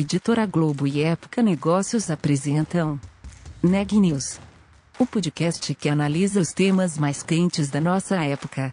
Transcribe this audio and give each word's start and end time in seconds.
Editora 0.00 0.46
Globo 0.46 0.86
e 0.86 1.02
Época 1.02 1.42
Negócios 1.42 2.08
apresentam 2.08 3.00
Neg 3.60 3.98
News, 3.98 4.38
o 4.96 5.04
podcast 5.04 5.74
que 5.74 5.88
analisa 5.88 6.38
os 6.40 6.52
temas 6.52 6.96
mais 6.96 7.20
quentes 7.24 7.68
da 7.68 7.80
nossa 7.80 8.14
época. 8.14 8.72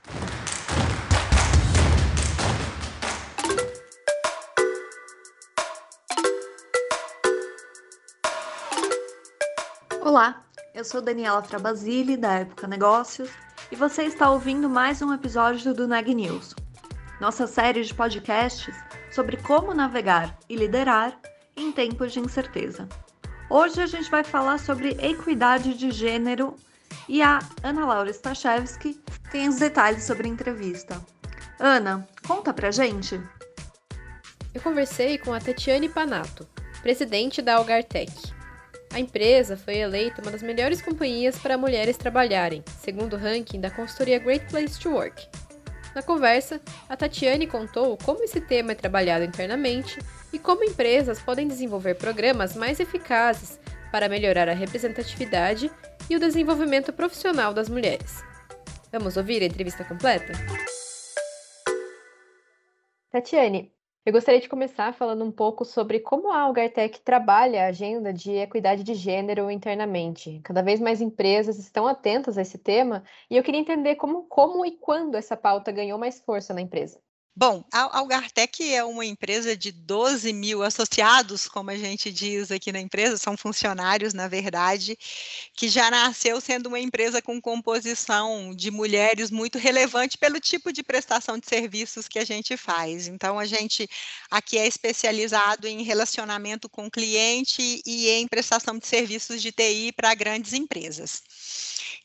Olá, 10.00 10.44
eu 10.76 10.86
sou 10.86 11.02
Daniela 11.02 11.42
Frabasile, 11.42 12.18
da 12.18 12.34
Época 12.34 12.68
Negócios, 12.68 13.32
e 13.72 13.76
você 13.76 14.04
está 14.04 14.30
ouvindo 14.30 14.70
mais 14.70 15.02
um 15.02 15.12
episódio 15.12 15.74
do 15.74 15.88
Neg 15.88 16.14
News, 16.14 16.54
nossa 17.20 17.48
série 17.48 17.82
de 17.82 17.96
podcasts 17.96 18.76
sobre 19.16 19.38
como 19.38 19.74
navegar 19.74 20.38
e 20.50 20.58
liderar 20.58 21.18
em 21.56 21.72
tempos 21.72 22.12
de 22.12 22.20
incerteza. 22.20 22.86
Hoje 23.50 23.82
a 23.82 23.88
gente 23.88 24.12
vai 24.12 24.26
falar 24.26 24.60
sobre 24.60 24.90
equidade 25.02 25.74
de 25.74 25.90
gênero 25.90 26.58
e 27.08 27.22
a 27.22 27.40
Ana 27.64 27.86
Laura 27.86 28.12
Stachewski 28.12 29.00
tem 29.32 29.48
os 29.48 29.56
detalhes 29.56 30.04
sobre 30.04 30.28
a 30.28 30.32
entrevista. 30.32 31.02
Ana, 31.58 32.06
conta 32.28 32.54
pra 32.54 32.72
gente. 32.72 33.22
Eu 34.54 34.60
conversei 34.60 35.18
com 35.18 35.34
a 35.34 35.40
Tatiane 35.40 35.88
Panato, 35.88 36.46
presidente 36.82 37.42
da 37.42 37.56
Algartec. 37.56 38.12
A 38.94 39.00
empresa 39.00 39.56
foi 39.56 39.78
eleita 39.78 40.22
uma 40.22 40.32
das 40.32 40.44
melhores 40.44 40.82
companhias 40.82 41.38
para 41.38 41.58
mulheres 41.58 41.96
trabalharem, 41.96 42.64
segundo 42.82 43.14
o 43.14 43.20
ranking 43.20 43.62
da 43.62 43.72
consultoria 43.72 44.20
Great 44.20 44.46
Place 44.48 44.78
to 44.80 44.90
Work, 44.90 45.28
na 45.96 46.04
conversa, 46.04 46.62
a 46.90 46.98
Tatiane 46.98 47.48
contou 47.48 47.98
como 48.04 48.22
esse 48.24 48.42
tema 48.42 48.74
é 48.74 48.76
trabalhado 48.76 49.24
internamente 49.24 49.98
e 50.34 50.38
como 50.38 50.64
empresas 50.64 51.22
podem 51.22 51.48
desenvolver 51.48 51.96
programas 51.96 52.56
mais 52.56 52.82
eficazes 52.82 53.58
para 53.92 54.10
melhorar 54.10 54.50
a 54.50 54.54
representatividade 54.54 55.72
e 56.10 56.16
o 56.16 56.20
desenvolvimento 56.20 56.92
profissional 56.92 57.54
das 57.54 57.70
mulheres. 57.70 58.22
Vamos 58.92 59.16
ouvir 59.18 59.42
a 59.42 59.46
entrevista 59.46 59.84
completa? 59.86 60.34
Tatiane, 63.10 63.75
eu 64.06 64.14
gostaria 64.14 64.40
de 64.40 64.48
começar 64.48 64.94
falando 64.94 65.26
um 65.26 65.32
pouco 65.32 65.66
sobre 65.66 66.00
como 66.00 66.32
a 66.32 66.40
Algartec 66.42 67.02
trabalha 67.02 67.64
a 67.64 67.68
agenda 67.70 68.14
de 68.14 68.32
equidade 68.34 68.84
de 68.84 68.94
gênero 68.94 69.50
internamente. 69.50 70.40
Cada 70.44 70.62
vez 70.62 70.80
mais 70.80 71.02
empresas 71.02 71.58
estão 71.58 71.88
atentas 71.88 72.38
a 72.38 72.42
esse 72.44 72.58
tema 72.60 73.04
e 73.30 73.36
eu 73.36 73.44
queria 73.44 73.60
entender 73.60 73.96
como, 73.96 74.24
como 74.28 74.64
e 74.66 74.78
quando 74.78 75.16
essa 75.16 75.36
pauta 75.36 75.72
ganhou 75.72 75.98
mais 75.98 76.20
força 76.22 76.54
na 76.54 76.62
empresa. 76.62 77.02
Bom, 77.38 77.66
a 77.70 77.98
Algartec 77.98 78.74
é 78.74 78.82
uma 78.82 79.06
empresa 79.06 79.58
de 79.58 79.70
12 79.70 80.32
mil 80.32 80.64
associados, 80.64 81.50
como 81.50 81.70
a 81.70 81.76
gente 81.76 82.10
diz 82.10 82.50
aqui 82.50 82.72
na 82.72 82.80
empresa, 82.80 83.18
são 83.18 83.36
funcionários, 83.36 84.14
na 84.14 84.30
verdade, 84.30 84.98
que 85.54 85.68
já 85.68 85.92
nasceu 85.92 86.40
sendo 86.40 86.68
uma 86.68 86.80
empresa 86.80 87.22
com 87.22 87.42
composição 87.42 88.56
de 88.56 88.72
mulheres 88.72 89.32
muito 89.32 89.58
relevante 89.58 90.18
pelo 90.18 90.40
tipo 90.40 90.72
de 90.72 90.82
prestação 90.82 91.38
de 91.38 91.46
serviços 91.46 92.08
que 92.08 92.20
a 92.20 92.26
gente 92.26 92.56
faz. 92.56 93.06
Então, 93.10 93.38
a 93.38 93.46
gente 93.46 93.86
aqui 94.32 94.58
é 94.58 94.66
especializado 94.66 95.68
em 95.68 95.84
relacionamento 95.84 96.70
com 96.70 96.90
cliente 96.90 97.82
e 97.86 98.12
em 98.12 98.30
prestação 98.30 98.80
de 98.80 98.88
serviços 98.88 99.42
de 99.42 99.52
TI 99.52 99.92
para 99.92 100.16
grandes 100.16 100.54
empresas. 100.54 101.22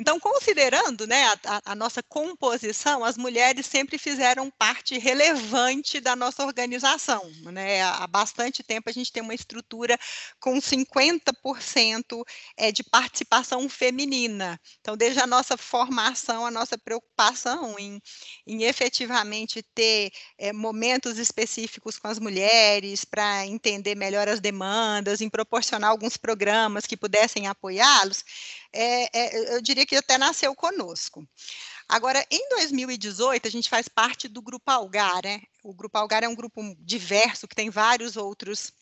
Então, 0.00 0.18
considerando 0.18 1.06
né, 1.06 1.26
a, 1.44 1.72
a, 1.72 1.74
nossa 1.74 2.02
composição, 2.02 3.04
as 3.04 3.18
mulheres 3.18 3.66
sempre 3.66 3.98
fizeram 3.98 4.50
parte 4.50 4.96
relevante 4.96 6.00
da 6.00 6.16
nossa 6.16 6.42
organização. 6.42 7.30
Né? 7.42 7.82
Há 7.82 8.06
bastante 8.06 8.62
tempo 8.62 8.88
a 8.88 8.92
gente 8.92 9.12
tem 9.12 9.22
uma 9.22 9.34
estrutura 9.34 9.98
com 10.40 10.58
50% 10.58 12.24
é, 12.56 12.72
de 12.72 12.82
participação 12.82 13.68
feminina. 13.68 14.58
Então, 14.80 14.96
desde 14.96 15.20
a 15.20 15.26
nossa 15.26 15.58
formação, 15.58 16.46
a 16.46 16.50
nossa 16.50 16.78
preocupação 16.78 17.78
em, 17.78 18.00
em 18.46 18.62
efetivamente 18.62 19.62
ter 19.74 20.10
é, 20.38 20.50
momentos 20.50 21.18
específicos 21.18 21.98
com 21.98 22.08
as 22.08 22.18
mulheres 22.18 23.04
para 23.04 23.46
entender 23.46 23.94
melhor 23.94 24.28
as 24.28 24.40
demandas, 24.40 25.20
em 25.20 25.28
proporcionar 25.28 25.90
alguns 25.90 26.16
programas 26.16 26.86
que 26.86 26.96
pudessem 26.96 27.46
apoiá-los, 27.46 28.24
é, 28.72 29.08
é, 29.12 29.56
eu 29.56 29.60
diria 29.60 29.84
que 29.84 29.89
até 29.98 30.16
nasceu 30.16 30.54
conosco. 30.54 31.26
Agora, 31.88 32.24
em 32.30 32.48
2018, 32.50 33.48
a 33.48 33.50
gente 33.50 33.68
faz 33.68 33.88
parte 33.88 34.28
do 34.28 34.40
Grupo 34.40 34.70
Algar, 34.70 35.22
né? 35.24 35.42
O 35.64 35.74
Grupo 35.74 35.98
Algar 35.98 36.22
é 36.22 36.28
um 36.28 36.34
grupo 36.34 36.62
diverso, 36.78 37.48
que 37.48 37.54
tem 37.54 37.68
vários 37.68 38.16
outros 38.16 38.72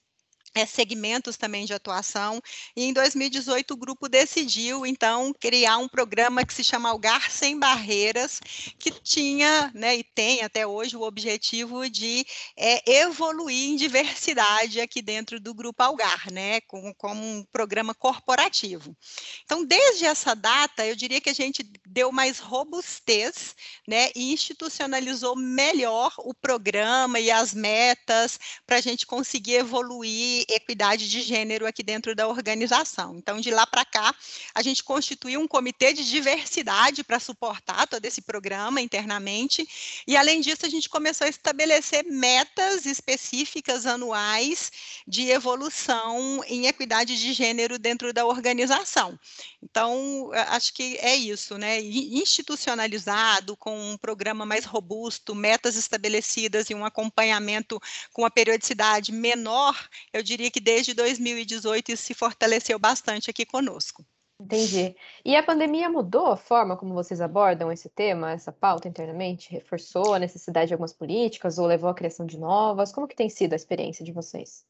é, 0.54 0.66
segmentos 0.66 1.36
também 1.36 1.64
de 1.64 1.72
atuação. 1.72 2.40
E 2.76 2.84
em 2.84 2.92
2018 2.92 3.72
o 3.72 3.76
grupo 3.76 4.08
decidiu 4.08 4.86
então 4.86 5.32
criar 5.38 5.78
um 5.78 5.88
programa 5.88 6.44
que 6.44 6.54
se 6.54 6.64
chama 6.64 6.90
Algar 6.90 7.30
Sem 7.30 7.58
Barreiras, 7.58 8.40
que 8.78 8.90
tinha, 8.90 9.70
né, 9.74 9.96
e 9.96 10.04
tem 10.04 10.42
até 10.42 10.66
hoje 10.66 10.96
o 10.96 11.02
objetivo 11.02 11.88
de 11.88 12.24
é, 12.56 12.90
evoluir 13.00 13.70
em 13.70 13.76
diversidade 13.76 14.80
aqui 14.80 15.02
dentro 15.02 15.40
do 15.40 15.54
grupo 15.54 15.82
Algar, 15.82 16.30
né, 16.30 16.60
como, 16.62 16.94
como 16.94 17.22
um 17.22 17.44
programa 17.52 17.94
corporativo. 17.94 18.96
Então, 19.44 19.64
desde 19.64 20.04
essa 20.04 20.34
data, 20.34 20.86
eu 20.86 20.96
diria 20.96 21.20
que 21.20 21.30
a 21.30 21.34
gente 21.34 21.62
deu 21.86 22.10
mais 22.12 22.38
robustez, 22.38 23.54
né, 23.86 24.10
e 24.14 24.32
institucionalizou 24.32 25.36
melhor 25.36 26.12
o 26.18 26.34
programa 26.34 27.20
e 27.20 27.30
as 27.30 27.54
metas 27.54 28.38
para 28.66 28.76
a 28.76 28.80
gente 28.80 29.06
conseguir 29.06 29.54
evoluir 29.54 30.37
equidade 30.48 31.08
de 31.08 31.22
gênero 31.22 31.66
aqui 31.66 31.82
dentro 31.82 32.14
da 32.14 32.28
organização. 32.28 33.16
Então, 33.16 33.40
de 33.40 33.50
lá 33.50 33.66
para 33.66 33.84
cá, 33.84 34.14
a 34.54 34.62
gente 34.62 34.82
constituiu 34.82 35.40
um 35.40 35.48
comitê 35.48 35.92
de 35.92 36.08
diversidade 36.08 37.02
para 37.02 37.18
suportar 37.18 37.86
todo 37.86 38.04
esse 38.04 38.22
programa 38.22 38.80
internamente, 38.80 39.68
e 40.06 40.16
além 40.16 40.40
disso, 40.40 40.66
a 40.66 40.68
gente 40.68 40.88
começou 40.88 41.26
a 41.26 41.30
estabelecer 41.30 42.04
metas 42.04 42.86
específicas 42.86 43.86
anuais 43.86 44.70
de 45.06 45.30
evolução 45.30 46.42
em 46.46 46.66
equidade 46.66 47.18
de 47.18 47.32
gênero 47.32 47.78
dentro 47.78 48.12
da 48.12 48.26
organização. 48.26 49.18
Então, 49.62 50.30
acho 50.48 50.72
que 50.74 50.96
é 50.98 51.16
isso, 51.16 51.56
né? 51.58 51.80
Institucionalizado, 51.80 53.56
com 53.56 53.92
um 53.92 53.96
programa 53.96 54.44
mais 54.46 54.64
robusto, 54.64 55.34
metas 55.34 55.76
estabelecidas 55.76 56.70
e 56.70 56.74
um 56.74 56.84
acompanhamento 56.84 57.80
com 58.12 58.24
a 58.24 58.30
periodicidade 58.30 59.12
menor, 59.12 59.88
eu 60.12 60.22
diria 60.28 60.50
que 60.50 60.60
desde 60.60 60.94
2018 60.94 61.92
isso 61.92 62.04
se 62.04 62.14
fortaleceu 62.14 62.78
bastante 62.78 63.30
aqui 63.30 63.44
conosco. 63.44 64.04
Entendi. 64.40 64.94
E 65.24 65.34
a 65.34 65.42
pandemia 65.42 65.90
mudou 65.90 66.26
a 66.26 66.36
forma 66.36 66.76
como 66.76 66.94
vocês 66.94 67.20
abordam 67.20 67.72
esse 67.72 67.88
tema, 67.88 68.30
essa 68.30 68.52
pauta 68.52 68.86
internamente? 68.86 69.50
Reforçou 69.50 70.14
a 70.14 70.18
necessidade 70.18 70.68
de 70.68 70.74
algumas 70.74 70.92
políticas 70.92 71.58
ou 71.58 71.66
levou 71.66 71.90
à 71.90 71.94
criação 71.94 72.24
de 72.24 72.38
novas? 72.38 72.92
Como 72.92 73.08
que 73.08 73.16
tem 73.16 73.28
sido 73.28 73.54
a 73.54 73.56
experiência 73.56 74.04
de 74.04 74.12
vocês? 74.12 74.64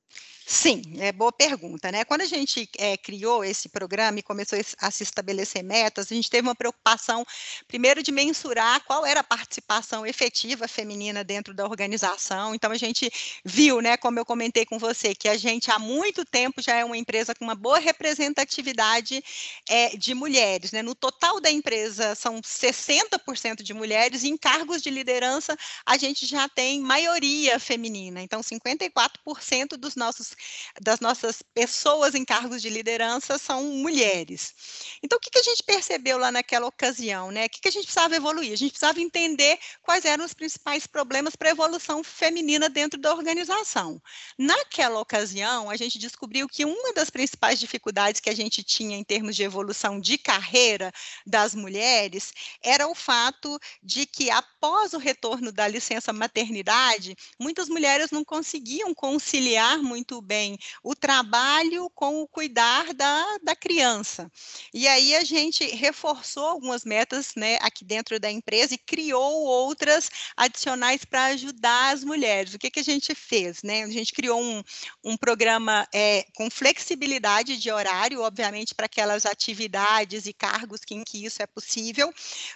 Sim, 0.51 0.81
é 0.99 1.13
boa 1.13 1.31
pergunta, 1.31 1.93
né? 1.93 2.07
Quando 2.07 2.23
a 2.23 2.25
gente 2.25 2.67
é, 2.79 2.97
criou 2.97 3.45
esse 3.45 3.69
programa 3.69 4.19
e 4.19 4.23
começou 4.23 4.59
a 4.81 4.91
se 4.91 5.03
estabelecer 5.03 5.63
metas, 5.63 6.11
a 6.11 6.15
gente 6.15 6.31
teve 6.31 6.49
uma 6.49 6.55
preocupação, 6.55 7.23
primeiro, 7.67 8.03
de 8.03 8.11
mensurar 8.11 8.83
qual 8.87 9.05
era 9.05 9.21
a 9.21 9.25
participação 9.25 10.07
efetiva 10.07 10.67
feminina 10.67 11.23
dentro 11.23 11.53
da 11.53 11.67
organização. 11.67 12.55
Então, 12.55 12.73
a 12.73 12.79
gente 12.79 13.11
viu, 13.45 13.83
né, 13.83 13.99
como 13.99 14.19
eu 14.19 14.25
comentei 14.25 14.65
com 14.65 14.79
você, 14.79 15.15
que 15.15 15.29
a 15.29 15.37
gente 15.37 15.71
há 15.71 15.79
muito 15.79 16.25
tempo 16.25 16.63
já 16.63 16.77
é 16.77 16.85
uma 16.85 16.97
empresa 16.97 17.35
com 17.35 17.45
uma 17.45 17.55
boa 17.55 17.79
representatividade 17.79 19.23
é, 19.69 19.95
de 19.99 20.15
mulheres, 20.15 20.73
né? 20.73 20.81
No 20.81 20.95
total 20.95 21.43
da 21.43 21.51
empresa 21.51 22.15
são 22.15 22.41
60% 22.41 23.63
de 23.63 23.75
mulheres, 23.75 24.23
e 24.23 24.29
em 24.29 24.37
cargos 24.39 24.81
de 24.81 24.89
liderança 24.89 25.55
a 25.85 25.99
gente 25.99 26.25
já 26.25 26.49
tem 26.49 26.81
maioria 26.81 27.59
feminina. 27.61 28.23
Então, 28.23 28.41
54% 28.43 29.77
dos 29.77 29.95
nossos 29.95 30.38
das 30.81 31.01
nossas 31.01 31.43
pessoas 31.55 32.15
em 32.15 32.25
cargos 32.25 32.63
de 32.63 32.69
liderança 32.69 33.39
são 33.39 33.65
mulheres. 33.65 34.55
Então, 35.03 35.19
o 35.19 35.21
que, 35.21 35.31
que 35.31 35.39
a 35.39 35.43
gente 35.43 35.63
percebeu 35.63 36.19
lá 36.19 36.31
naquela 36.31 36.67
ocasião? 36.67 37.31
Né? 37.31 37.47
O 37.47 37.51
que, 37.51 37.61
que 37.61 37.69
a 37.69 37.73
gente 37.73 37.85
precisava 37.85 38.17
evoluir? 38.17 38.53
A 38.53 38.57
gente 38.57 38.71
precisava 38.71 39.01
entender 39.01 39.59
quais 39.83 40.05
eram 40.05 40.25
os 40.25 40.35
principais 40.35 40.87
problemas 40.87 41.37
para 41.37 41.49
a 41.49 41.53
evolução 41.53 42.03
feminina 42.05 42.69
dentro 42.69 43.01
da 43.01 43.13
organização. 43.13 44.01
Naquela 44.39 45.01
ocasião, 45.01 45.71
a 45.71 45.77
gente 45.77 45.99
descobriu 45.99 46.49
que 46.49 46.65
uma 46.65 46.93
das 46.93 47.11
principais 47.11 47.59
dificuldades 47.59 48.21
que 48.21 48.31
a 48.31 48.35
gente 48.35 48.63
tinha 48.63 48.97
em 48.97 49.05
termos 49.05 49.37
de 49.37 49.43
evolução 49.43 50.01
de 50.01 50.19
carreira 50.19 50.93
das 51.27 51.55
mulheres 51.55 52.33
era 52.63 52.87
o 52.89 52.95
fato 52.95 53.59
de 53.83 54.07
que, 54.07 54.31
após 54.31 54.93
o 54.93 54.99
retorno 54.99 55.53
da 55.53 55.67
licença 55.67 56.13
maternidade, 56.13 57.17
muitas 57.39 57.69
mulheres 57.69 58.11
não 58.11 58.25
conseguiam 58.25 58.95
conciliar 58.95 59.79
muito 59.79 60.21
bem 60.29 60.59
o 60.85 60.95
trabalho 60.95 61.89
com 61.95 62.21
o 62.21 62.29
cuidar 62.29 62.93
da, 62.93 63.25
da 63.43 63.57
criança. 63.57 64.31
E 64.75 64.87
aí 64.87 65.17
a 65.17 65.25
gente 65.25 65.65
reforçou 65.75 66.45
algumas 66.45 66.85
metas 66.85 67.33
né, 67.35 67.57
aqui 67.63 67.83
dentro 67.83 68.21
da 68.21 68.31
empresa 68.31 68.75
e 68.75 68.79
criou 68.79 69.45
outras 69.45 70.11
adicionais 70.37 71.07
para 71.07 71.25
ajudar 71.27 71.95
as 71.95 72.05
mulheres. 72.05 72.53
O 72.53 72.59
que, 72.59 72.71
que 72.71 72.81
a 72.81 72.85
gente 72.85 73.15
fez? 73.15 73.63
Né? 73.63 73.85
A 73.85 73.89
gente 73.89 74.13
criou 74.13 74.39
um, 74.39 74.63
um 75.03 75.17
programa 75.17 75.89
é, 75.95 76.27
com 76.37 76.51
flexibilidade 76.51 77.57
de 77.57 77.71
horário, 77.71 78.21
obviamente, 78.21 78.75
para 78.75 78.87
aquelas 78.87 79.25
atividades 79.25 80.27
e 80.27 80.33
cargos 80.35 80.81
em 80.91 81.05
que 81.05 81.25
isso 81.25 81.43
é 81.43 81.47
possível, 81.47 82.13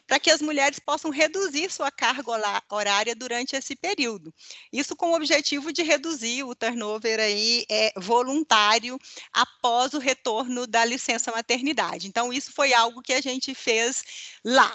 para 0.07 0.21
que 0.21 0.31
as 0.31 0.43
mulheres 0.43 0.79
possam 0.79 1.11
reduzir 1.11 1.71
sua 1.71 1.91
carga 1.91 2.31
horária 2.71 3.15
durante 3.15 3.57
esse 3.57 3.75
período. 3.75 4.35
Isso 4.73 4.95
com 4.95 5.13
o 5.13 5.15
objetivo 5.15 5.73
de 5.73 5.83
reduzir 5.83 6.43
o 6.45 6.55
turnover 6.55 7.21
aí 7.21 7.62
é, 7.71 7.93
voluntário 7.97 8.99
após 9.33 9.95
o 9.95 9.99
retorno 9.99 10.67
da 10.67 10.85
licença 10.85 11.33
maternidade. 11.33 12.07
Então, 12.07 12.33
isso 12.33 12.53
foi 12.53 12.73
algo 12.73 13.03
que 13.03 13.13
a 13.13 13.21
gente 13.21 13.55
fez 13.55 14.03
lá 14.45 14.73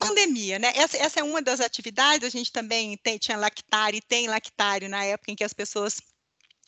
pandemia, 0.00 0.58
né? 0.58 0.72
Essa, 0.74 0.96
essa, 0.96 1.20
é 1.20 1.22
uma 1.22 1.42
das 1.42 1.60
atividades, 1.60 2.26
a 2.26 2.30
gente 2.30 2.50
também 2.50 2.96
tem, 2.96 3.18
tinha 3.18 3.36
lactário 3.36 3.98
e 3.98 4.00
tem 4.00 4.26
lactário 4.28 4.88
na 4.88 5.04
época 5.04 5.30
em 5.30 5.36
que 5.36 5.44
as 5.44 5.52
pessoas 5.52 6.00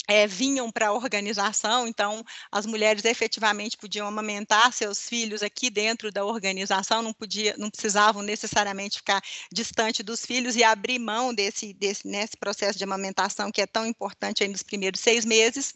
é, 0.08 0.26
vinham 0.26 0.70
para 0.70 0.88
a 0.88 0.92
organização, 0.92 1.86
então 1.86 2.24
as 2.50 2.66
mulheres 2.66 3.04
efetivamente 3.04 3.76
podiam 3.76 4.06
amamentar 4.06 4.72
seus 4.72 5.08
filhos 5.08 5.42
aqui 5.42 5.70
dentro 5.70 6.10
da 6.10 6.24
organização, 6.24 7.02
não 7.02 7.12
podia, 7.12 7.54
não 7.56 7.70
precisavam 7.70 8.22
necessariamente 8.22 8.96
ficar 8.96 9.22
distante 9.52 10.02
dos 10.02 10.26
filhos 10.26 10.56
e 10.56 10.64
abrir 10.64 10.98
mão 10.98 11.32
desse, 11.32 11.72
desse 11.72 12.06
nesse 12.06 12.36
processo 12.36 12.76
de 12.76 12.84
amamentação 12.84 13.52
que 13.52 13.60
é 13.60 13.66
tão 13.66 13.86
importante 13.86 14.42
aí 14.42 14.48
nos 14.48 14.62
primeiros 14.62 15.00
seis 15.00 15.24
meses. 15.24 15.74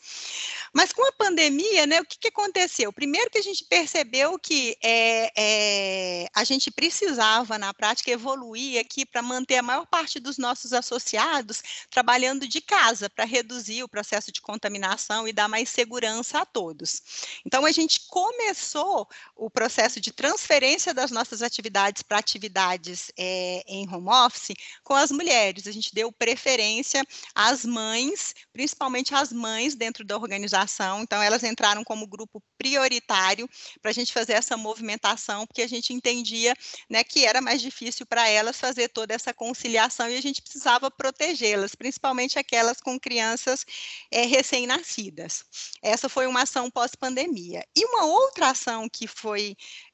Mas 0.72 0.92
com 0.92 1.06
a 1.06 1.12
pandemia, 1.12 1.86
né, 1.86 2.00
o 2.00 2.04
que, 2.04 2.18
que 2.18 2.28
aconteceu? 2.28 2.92
Primeiro 2.92 3.30
que 3.30 3.38
a 3.38 3.42
gente 3.42 3.64
percebeu 3.64 4.38
que 4.38 4.76
é, 4.82 5.32
é, 5.36 6.28
a 6.34 6.42
gente 6.42 6.70
precisava 6.70 7.58
na 7.58 7.72
prática 7.72 8.10
evoluir 8.10 8.80
aqui 8.80 9.06
para 9.06 9.22
manter 9.22 9.58
a 9.58 9.62
maior 9.62 9.86
parte 9.86 10.18
dos 10.18 10.36
nossos 10.36 10.72
associados 10.72 11.62
trabalhando 11.90 12.46
de 12.48 12.60
casa 12.60 13.08
para 13.08 13.24
reduzir 13.24 13.82
o 13.82 13.88
processo 13.88 14.15
processo 14.16 14.32
de 14.32 14.40
contaminação 14.40 15.28
e 15.28 15.32
dar 15.32 15.48
mais 15.48 15.68
segurança 15.68 16.40
a 16.40 16.46
todos. 16.46 17.02
Então, 17.44 17.66
a 17.66 17.72
gente 17.72 18.00
começou 18.08 19.08
o 19.36 19.50
processo 19.50 20.00
de 20.00 20.10
transferência 20.10 20.94
das 20.94 21.10
nossas 21.10 21.42
atividades 21.42 22.02
para 22.02 22.18
atividades 22.18 23.12
é, 23.18 23.62
em 23.66 23.86
home 23.88 24.08
office 24.08 24.56
com 24.82 24.94
as 24.94 25.10
mulheres. 25.10 25.66
A 25.66 25.72
gente 25.72 25.94
deu 25.94 26.10
preferência 26.10 27.04
às 27.34 27.64
mães, 27.64 28.34
principalmente 28.52 29.14
às 29.14 29.32
mães 29.32 29.74
dentro 29.74 30.04
da 30.04 30.16
organização. 30.16 31.02
Então, 31.02 31.22
elas 31.22 31.44
entraram 31.44 31.84
como 31.84 32.06
grupo 32.06 32.42
prioritário 32.56 33.48
para 33.82 33.90
a 33.90 33.94
gente 33.94 34.12
fazer 34.12 34.32
essa 34.32 34.56
movimentação, 34.56 35.46
porque 35.46 35.62
a 35.62 35.68
gente 35.68 35.92
entendia 35.92 36.54
né, 36.88 37.04
que 37.04 37.26
era 37.26 37.42
mais 37.42 37.60
difícil 37.60 38.06
para 38.06 38.26
elas 38.28 38.58
fazer 38.58 38.88
toda 38.88 39.12
essa 39.12 39.34
conciliação 39.34 40.08
e 40.08 40.16
a 40.16 40.22
gente 40.22 40.40
precisava 40.40 40.90
protegê-las, 40.90 41.74
principalmente 41.74 42.38
aquelas 42.38 42.80
com 42.80 42.98
crianças 42.98 43.66
é, 44.10 44.24
recém-nascidas. 44.24 45.44
Essa 45.82 46.08
foi 46.08 46.26
uma 46.26 46.42
ação 46.42 46.70
pós-pandemia. 46.70 47.66
E 47.76 47.84
uma 47.84 48.04
outra 48.06 48.50
ação 48.50 48.88
que 48.88 49.06
foi 49.06 49.25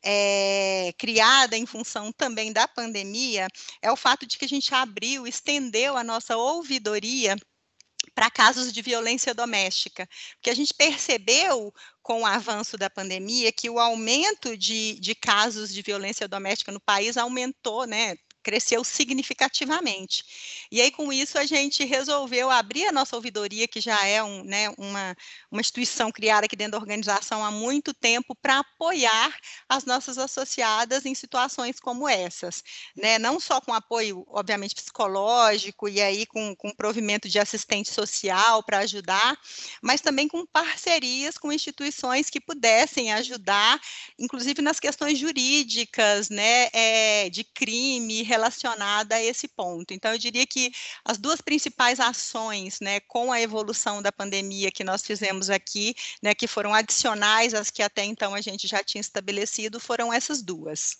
é, 0.02 0.92
criada 0.98 1.56
em 1.56 1.66
função 1.66 2.12
também 2.12 2.52
da 2.52 2.66
pandemia 2.66 3.48
é 3.80 3.90
o 3.90 3.96
fato 3.96 4.26
de 4.26 4.36
que 4.36 4.44
a 4.44 4.48
gente 4.48 4.74
abriu, 4.74 5.26
estendeu 5.26 5.96
a 5.96 6.04
nossa 6.04 6.36
ouvidoria 6.36 7.36
para 8.14 8.30
casos 8.30 8.72
de 8.72 8.82
violência 8.82 9.32
doméstica, 9.34 10.08
porque 10.34 10.50
a 10.50 10.54
gente 10.54 10.74
percebeu 10.74 11.72
com 12.02 12.22
o 12.22 12.26
avanço 12.26 12.76
da 12.76 12.90
pandemia 12.90 13.52
que 13.52 13.70
o 13.70 13.78
aumento 13.78 14.56
de, 14.56 14.98
de 15.00 15.14
casos 15.14 15.72
de 15.72 15.82
violência 15.82 16.26
doméstica 16.28 16.72
no 16.72 16.80
país 16.80 17.16
aumentou, 17.16 17.86
né? 17.86 18.16
Cresceu 18.42 18.82
significativamente. 18.84 20.24
E 20.70 20.80
aí, 20.80 20.90
com 20.90 21.12
isso, 21.12 21.38
a 21.38 21.46
gente 21.46 21.84
resolveu 21.84 22.50
abrir 22.50 22.86
a 22.86 22.92
nossa 22.92 23.16
ouvidoria, 23.16 23.68
que 23.68 23.80
já 23.80 24.04
é 24.06 24.22
um, 24.22 24.42
né, 24.44 24.68
uma, 24.76 25.16
uma 25.50 25.60
instituição 25.60 26.10
criada 26.10 26.46
aqui 26.46 26.56
dentro 26.56 26.72
da 26.72 26.78
organização 26.78 27.44
há 27.44 27.50
muito 27.50 27.94
tempo, 27.94 28.34
para 28.34 28.58
apoiar 28.58 29.34
as 29.68 29.84
nossas 29.84 30.18
associadas 30.18 31.06
em 31.06 31.14
situações 31.14 31.78
como 31.78 32.08
essas. 32.08 32.62
Né? 32.96 33.18
Não 33.18 33.38
só 33.38 33.60
com 33.60 33.72
apoio, 33.72 34.24
obviamente, 34.28 34.74
psicológico, 34.74 35.88
e 35.88 36.00
aí 36.00 36.26
com, 36.26 36.54
com 36.56 36.70
provimento 36.70 37.28
de 37.28 37.38
assistente 37.38 37.90
social 37.90 38.62
para 38.62 38.78
ajudar, 38.78 39.38
mas 39.82 40.00
também 40.00 40.28
com 40.28 40.46
parcerias 40.46 41.38
com 41.38 41.52
instituições 41.52 42.30
que 42.30 42.40
pudessem 42.40 43.12
ajudar, 43.12 43.80
inclusive 44.18 44.62
nas 44.62 44.80
questões 44.80 45.18
jurídicas, 45.18 46.28
né, 46.28 46.68
é, 46.72 47.30
de 47.30 47.44
crime, 47.44 48.22
relacionada 48.32 49.14
a 49.16 49.22
esse 49.22 49.46
ponto. 49.46 49.92
Então, 49.92 50.12
eu 50.12 50.18
diria 50.18 50.46
que 50.46 50.72
as 51.04 51.18
duas 51.18 51.40
principais 51.40 52.00
ações, 52.00 52.80
né, 52.80 53.00
com 53.00 53.30
a 53.30 53.40
evolução 53.40 54.00
da 54.00 54.10
pandemia 54.10 54.70
que 54.70 54.82
nós 54.82 55.02
fizemos 55.02 55.50
aqui, 55.50 55.94
né, 56.22 56.34
que 56.34 56.46
foram 56.46 56.72
adicionais 56.74 57.52
às 57.52 57.70
que 57.70 57.82
até 57.82 58.04
então 58.04 58.34
a 58.34 58.40
gente 58.40 58.66
já 58.66 58.82
tinha 58.82 59.00
estabelecido, 59.00 59.78
foram 59.78 60.12
essas 60.12 60.42
duas. 60.42 60.96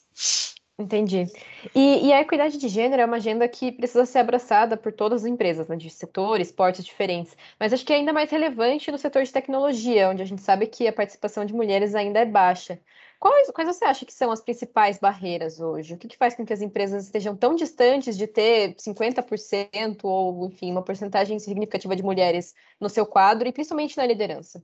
Entendi. 0.79 1.27
E, 1.75 2.09
e, 2.09 2.13
a 2.13 2.21
equidade 2.21 2.59
de 2.59 2.69
gênero 2.69 3.03
é 3.03 3.05
uma 3.05 3.17
agenda 3.17 3.47
que 3.47 3.71
precisa 3.73 4.05
ser 4.05 4.19
abraçada 4.19 4.77
por 4.77 4.93
todas 4.93 5.23
as 5.23 5.31
empresas, 5.31 5.69
né, 5.69 5.77
de 5.77 5.89
setores, 5.89 6.51
portes 6.51 6.85
diferentes. 6.85 7.37
Mas 7.59 7.73
acho 7.73 7.85
que 7.85 7.93
é 7.93 7.97
ainda 7.97 8.13
mais 8.13 8.31
relevante 8.31 8.91
no 8.91 8.99
setor 8.99 9.23
de 9.23 9.33
tecnologia, 9.33 10.09
onde 10.09 10.23
a 10.23 10.25
gente 10.25 10.43
sabe 10.43 10.67
que 10.67 10.89
a 10.89 10.93
participação 10.93 11.45
de 11.45 11.55
mulheres 11.55 11.95
ainda 11.95 12.21
é 12.21 12.25
baixa. 12.27 12.81
Quais, 13.23 13.53
quais 13.53 13.69
você 13.69 13.85
acha 13.85 14.05
que 14.05 14.13
são 14.13 14.33
as 14.33 14.41
principais 14.41 14.99
barreiras 14.99 15.61
hoje? 15.61 15.95
O 15.95 15.97
que, 15.97 16.09
que 16.09 16.17
faz 16.17 16.35
com 16.35 16.45
que 16.45 16.53
as 16.53 16.61
empresas 16.61 17.05
estejam 17.05 17.37
tão 17.37 17.55
distantes 17.55 18.19
de 18.19 18.27
ter 18.27 18.75
50% 18.75 20.01
ou, 20.03 20.49
enfim, 20.49 20.73
uma 20.73 20.83
porcentagem 20.83 21.39
significativa 21.39 21.95
de 21.95 22.03
mulheres 22.03 22.53
no 22.81 22.89
seu 22.89 23.07
quadro 23.07 23.49
e 23.49 23.53
principalmente 23.53 23.97
na 23.97 24.05
liderança? 24.05 24.61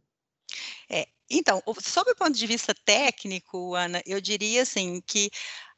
É, 0.90 1.06
então, 1.30 1.62
sob 1.80 2.10
o 2.10 2.16
ponto 2.16 2.32
de 2.32 2.46
vista 2.48 2.74
técnico, 2.84 3.76
Ana, 3.76 4.02
eu 4.04 4.20
diria 4.20 4.62
assim 4.62 5.00
que 5.06 5.30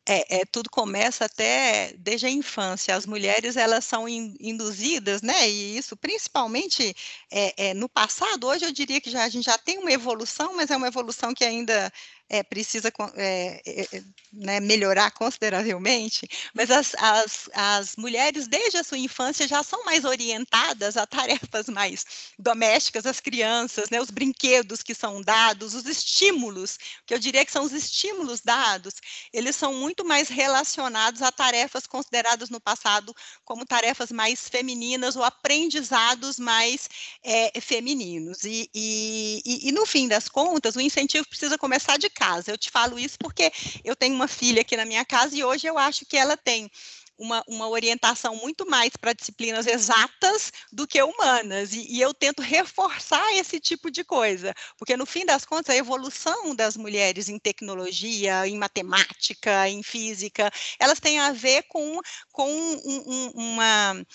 é, 0.08 0.38
é, 0.38 0.44
tudo 0.50 0.70
começa 0.70 1.26
até 1.26 1.92
desde 1.98 2.26
a 2.26 2.30
infância. 2.30 2.96
As 2.96 3.04
mulheres 3.04 3.56
elas 3.56 3.84
são 3.84 4.08
in, 4.08 4.34
induzidas, 4.40 5.20
né? 5.20 5.50
E 5.50 5.76
isso 5.76 5.96
principalmente 5.98 6.96
é, 7.30 7.68
é, 7.68 7.74
no 7.74 7.90
passado. 7.90 8.46
Hoje 8.46 8.64
eu 8.64 8.72
diria 8.72 9.02
que 9.02 9.10
já, 9.10 9.24
a 9.24 9.28
gente 9.28 9.44
já 9.44 9.58
tem 9.58 9.78
uma 9.78 9.92
evolução, 9.92 10.56
mas 10.56 10.70
é 10.70 10.76
uma 10.78 10.88
evolução 10.88 11.34
que 11.34 11.44
ainda 11.44 11.92
é, 12.30 12.44
precisa 12.44 12.92
é, 13.16 13.60
é, 13.66 14.02
né, 14.32 14.60
melhorar 14.60 15.10
consideravelmente, 15.10 16.28
mas 16.54 16.70
as, 16.70 16.94
as, 16.94 17.50
as 17.52 17.96
mulheres, 17.96 18.46
desde 18.46 18.78
a 18.78 18.84
sua 18.84 18.98
infância, 18.98 19.48
já 19.48 19.64
são 19.64 19.84
mais 19.84 20.04
orientadas 20.04 20.96
a 20.96 21.04
tarefas 21.06 21.66
mais 21.68 22.04
domésticas, 22.38 23.04
as 23.04 23.18
crianças, 23.18 23.90
né, 23.90 24.00
os 24.00 24.10
brinquedos 24.10 24.80
que 24.82 24.94
são 24.94 25.20
dados, 25.20 25.74
os 25.74 25.84
estímulos, 25.86 26.78
que 27.04 27.12
eu 27.12 27.18
diria 27.18 27.44
que 27.44 27.50
são 27.50 27.64
os 27.64 27.72
estímulos 27.72 28.40
dados, 28.40 28.94
eles 29.32 29.56
são 29.56 29.74
muito 29.74 30.04
mais 30.04 30.28
relacionados 30.28 31.22
a 31.22 31.32
tarefas 31.32 31.86
consideradas 31.86 32.48
no 32.48 32.60
passado 32.60 33.12
como 33.44 33.66
tarefas 33.66 34.12
mais 34.12 34.48
femininas 34.48 35.16
ou 35.16 35.24
aprendizados 35.24 36.38
mais 36.38 36.88
é, 37.24 37.60
femininos. 37.60 38.44
E, 38.44 38.70
e, 38.72 39.42
e, 39.44 39.68
e, 39.68 39.72
no 39.72 39.84
fim 39.84 40.06
das 40.06 40.28
contas, 40.28 40.76
o 40.76 40.80
incentivo 40.80 41.26
precisa 41.28 41.58
começar 41.58 41.98
de 41.98 42.08
casa. 42.20 42.50
Eu 42.50 42.58
te 42.58 42.70
falo 42.70 42.98
isso 42.98 43.16
porque 43.18 43.50
eu 43.82 43.96
tenho 43.96 44.14
uma 44.14 44.28
filha 44.28 44.60
aqui 44.60 44.76
na 44.76 44.84
minha 44.84 45.04
casa 45.06 45.34
e 45.34 45.42
hoje 45.42 45.66
eu 45.66 45.78
acho 45.78 46.04
que 46.04 46.18
ela 46.18 46.36
tem 46.36 46.70
uma, 47.16 47.44
uma, 47.46 47.68
orientação 47.68 48.34
muito 48.34 48.68
mais 48.68 48.96
para 48.96 49.12
disciplinas 49.12 49.66
exatas 49.66 50.50
do 50.72 50.86
que 50.86 51.02
humanas. 51.02 51.72
E, 51.74 51.86
e, 51.96 52.00
eu 52.00 52.14
tento 52.14 52.40
reforçar 52.40 53.34
esse 53.34 53.60
tipo 53.60 53.90
de 53.90 54.02
coisa, 54.02 54.54
porque 54.78 54.96
no 54.96 55.04
fim 55.04 55.26
das 55.26 55.44
contas, 55.44 55.74
a 55.74 55.78
evolução 55.78 56.54
das 56.54 56.78
mulheres 56.78 57.28
em 57.28 57.38
tecnologia, 57.38 58.48
em 58.48 58.56
matemática, 58.56 59.68
em 59.68 59.82
física, 59.82 60.50
elas 60.78 60.98
têm 60.98 61.20
a 61.20 61.30
ver 61.32 61.64
com, 61.64 62.00
com 62.32 62.50
um, 62.50 63.02
um, 63.06 63.30
uma 63.34 64.06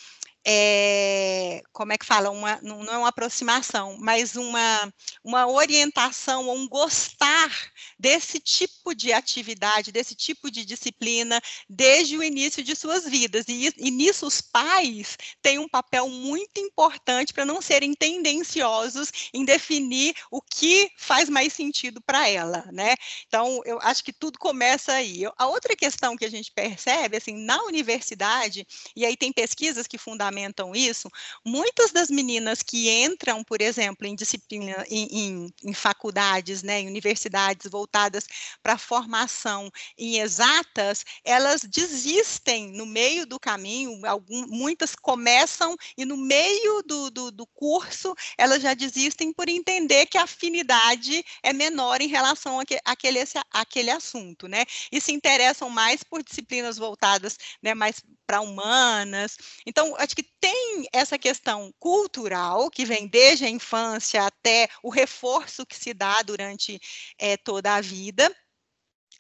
é, 0.47 1.63
como 1.73 1.91
é 1.91 1.97
que 1.97 2.05
fala, 2.05 2.29
uma, 2.29 2.59
não 2.61 2.83
é 2.83 2.97
uma 2.97 3.07
aproximação, 3.07 3.97
mas 3.99 4.35
uma, 4.35 4.93
uma 5.23 5.47
orientação, 5.47 6.49
um 6.51 6.67
gostar 6.69 7.49
desse 7.97 8.39
tipo 8.39 8.93
de 8.93 9.11
atividade, 9.11 9.91
desse 9.91 10.13
tipo 10.13 10.51
de 10.51 10.63
disciplina, 10.63 11.41
desde 11.67 12.15
o 12.15 12.23
início 12.23 12.63
de 12.63 12.75
suas 12.75 13.05
vidas. 13.05 13.45
E, 13.47 13.73
e 13.75 13.89
nisso 13.89 14.27
os 14.27 14.39
pais 14.39 15.17
têm 15.41 15.57
um 15.57 15.67
papel 15.67 16.07
muito 16.09 16.59
importante 16.59 17.33
para 17.33 17.43
não 17.43 17.59
serem 17.59 17.95
tendenciosos 17.95 19.11
em 19.33 19.43
definir 19.43 20.13
o 20.29 20.41
que 20.41 20.91
faz 20.95 21.27
mais 21.27 21.53
sentido 21.53 21.99
para 22.05 22.29
ela, 22.29 22.69
né? 22.71 22.93
Então, 23.27 23.61
eu 23.65 23.79
acho 23.81 24.03
que 24.03 24.13
tudo 24.13 24.37
começa 24.37 24.93
aí. 24.93 25.23
A 25.37 25.47
outra 25.47 25.75
questão 25.75 26.15
que 26.15 26.25
a 26.25 26.29
gente 26.29 26.51
percebe, 26.51 27.17
assim, 27.17 27.33
na 27.33 27.63
universidade, 27.63 28.65
e 28.95 29.05
aí 29.05 29.17
tem 29.17 29.33
pesquisas 29.33 29.87
que 29.87 29.97
fundamentam 29.97 30.34
fundamentam 30.35 30.75
isso, 30.75 31.09
muitas 31.43 31.91
das 31.91 32.09
meninas 32.09 32.61
que 32.61 32.89
entram, 32.89 33.43
por 33.43 33.61
exemplo, 33.61 34.05
em 34.05 34.15
disciplina, 34.15 34.85
em, 34.89 35.07
em, 35.11 35.53
em 35.63 35.73
faculdades, 35.73 36.61
né, 36.61 36.81
em 36.81 36.87
universidades 36.87 37.69
voltadas 37.71 38.27
para 38.61 38.77
formação 38.77 39.71
em 39.97 40.19
exatas, 40.19 41.05
elas 41.23 41.61
desistem 41.61 42.71
no 42.71 42.85
meio 42.85 43.25
do 43.25 43.39
caminho, 43.39 44.05
algum, 44.05 44.45
muitas 44.47 44.95
começam 44.95 45.75
e 45.97 46.05
no 46.05 46.17
meio 46.17 46.81
do, 46.83 47.09
do, 47.09 47.31
do 47.31 47.47
curso 47.47 48.13
elas 48.37 48.61
já 48.61 48.73
desistem 48.73 49.31
por 49.31 49.47
entender 49.47 50.05
que 50.07 50.17
a 50.17 50.23
afinidade 50.23 51.23
é 51.41 51.53
menor 51.53 52.01
em 52.01 52.07
relação 52.07 52.59
àquele, 52.59 53.23
àquele 53.51 53.91
assunto, 53.91 54.47
né? 54.47 54.65
E 54.91 54.99
se 54.99 55.11
interessam 55.13 55.69
mais 55.69 56.03
por 56.03 56.23
disciplinas 56.23 56.77
voltadas 56.77 57.37
né, 57.61 57.73
mais 57.73 58.01
para 58.25 58.41
humanas. 58.41 59.37
Então, 59.65 59.95
acho 59.97 60.15
que 60.15 60.24
tem 60.39 60.85
essa 60.93 61.17
questão 61.17 61.73
cultural, 61.79 62.69
que 62.69 62.85
vem 62.85 63.07
desde 63.07 63.45
a 63.45 63.49
infância 63.49 64.25
até 64.25 64.67
o 64.83 64.89
reforço 64.89 65.65
que 65.65 65.75
se 65.75 65.93
dá 65.93 66.21
durante 66.21 66.79
é, 67.17 67.37
toda 67.37 67.75
a 67.75 67.81
vida. 67.81 68.33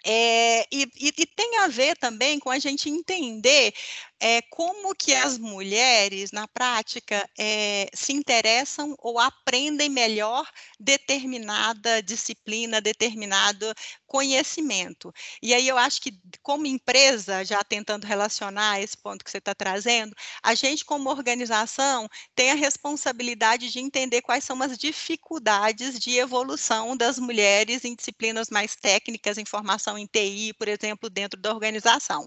É, 0.07 0.61
e, 0.71 0.83
e, 0.99 1.07
e, 1.17 1.25
tem 1.25 1.57
a 1.57 1.67
ver 1.67 1.97
também 1.97 2.37
com 2.39 2.51
a 2.51 2.59
gente 2.59 2.87
entender 2.87 3.73
é, 4.19 4.41
como 4.43 4.95
que 4.95 5.13
as 5.13 5.37
mulheres, 5.37 6.31
na 6.31 6.47
prática, 6.47 7.27
é, 7.37 7.89
se 7.93 8.13
interessam 8.13 8.95
ou 8.99 9.19
aprendem 9.19 9.89
melhor 9.89 10.49
determinada 10.79 12.01
disciplina, 12.01 12.79
determinado 12.81 13.73
conhecimento. 14.07 15.13
E 15.41 15.53
aí 15.53 15.67
eu 15.67 15.77
acho 15.77 16.01
que, 16.01 16.17
como 16.41 16.65
empresa, 16.65 17.43
já 17.43 17.61
tentando 17.63 18.05
relacionar 18.05 18.79
esse 18.79 18.95
ponto 18.97 19.25
que 19.25 19.31
você 19.31 19.39
está 19.39 19.53
trazendo, 19.53 20.15
a 20.41 20.55
gente, 20.55 20.85
como 20.85 21.09
organização, 21.09 22.07
tem 22.33 22.51
a 22.51 22.55
responsabilidade 22.55 23.71
de 23.71 23.79
entender 23.79 24.21
quais 24.21 24.43
são 24.43 24.61
as 24.61 24.77
dificuldades 24.77 25.99
de 25.99 26.17
evolução 26.17 26.95
das 26.95 27.19
mulheres 27.19 27.83
em 27.83 27.95
disciplinas 27.95 28.49
mais 28.49 28.75
técnicas, 28.75 29.37
em 29.37 29.45
formação 29.45 29.97
em 29.97 30.05
TI, 30.05 30.53
por 30.53 30.67
exemplo, 30.67 31.09
dentro 31.09 31.39
da 31.39 31.53
organização. 31.53 32.25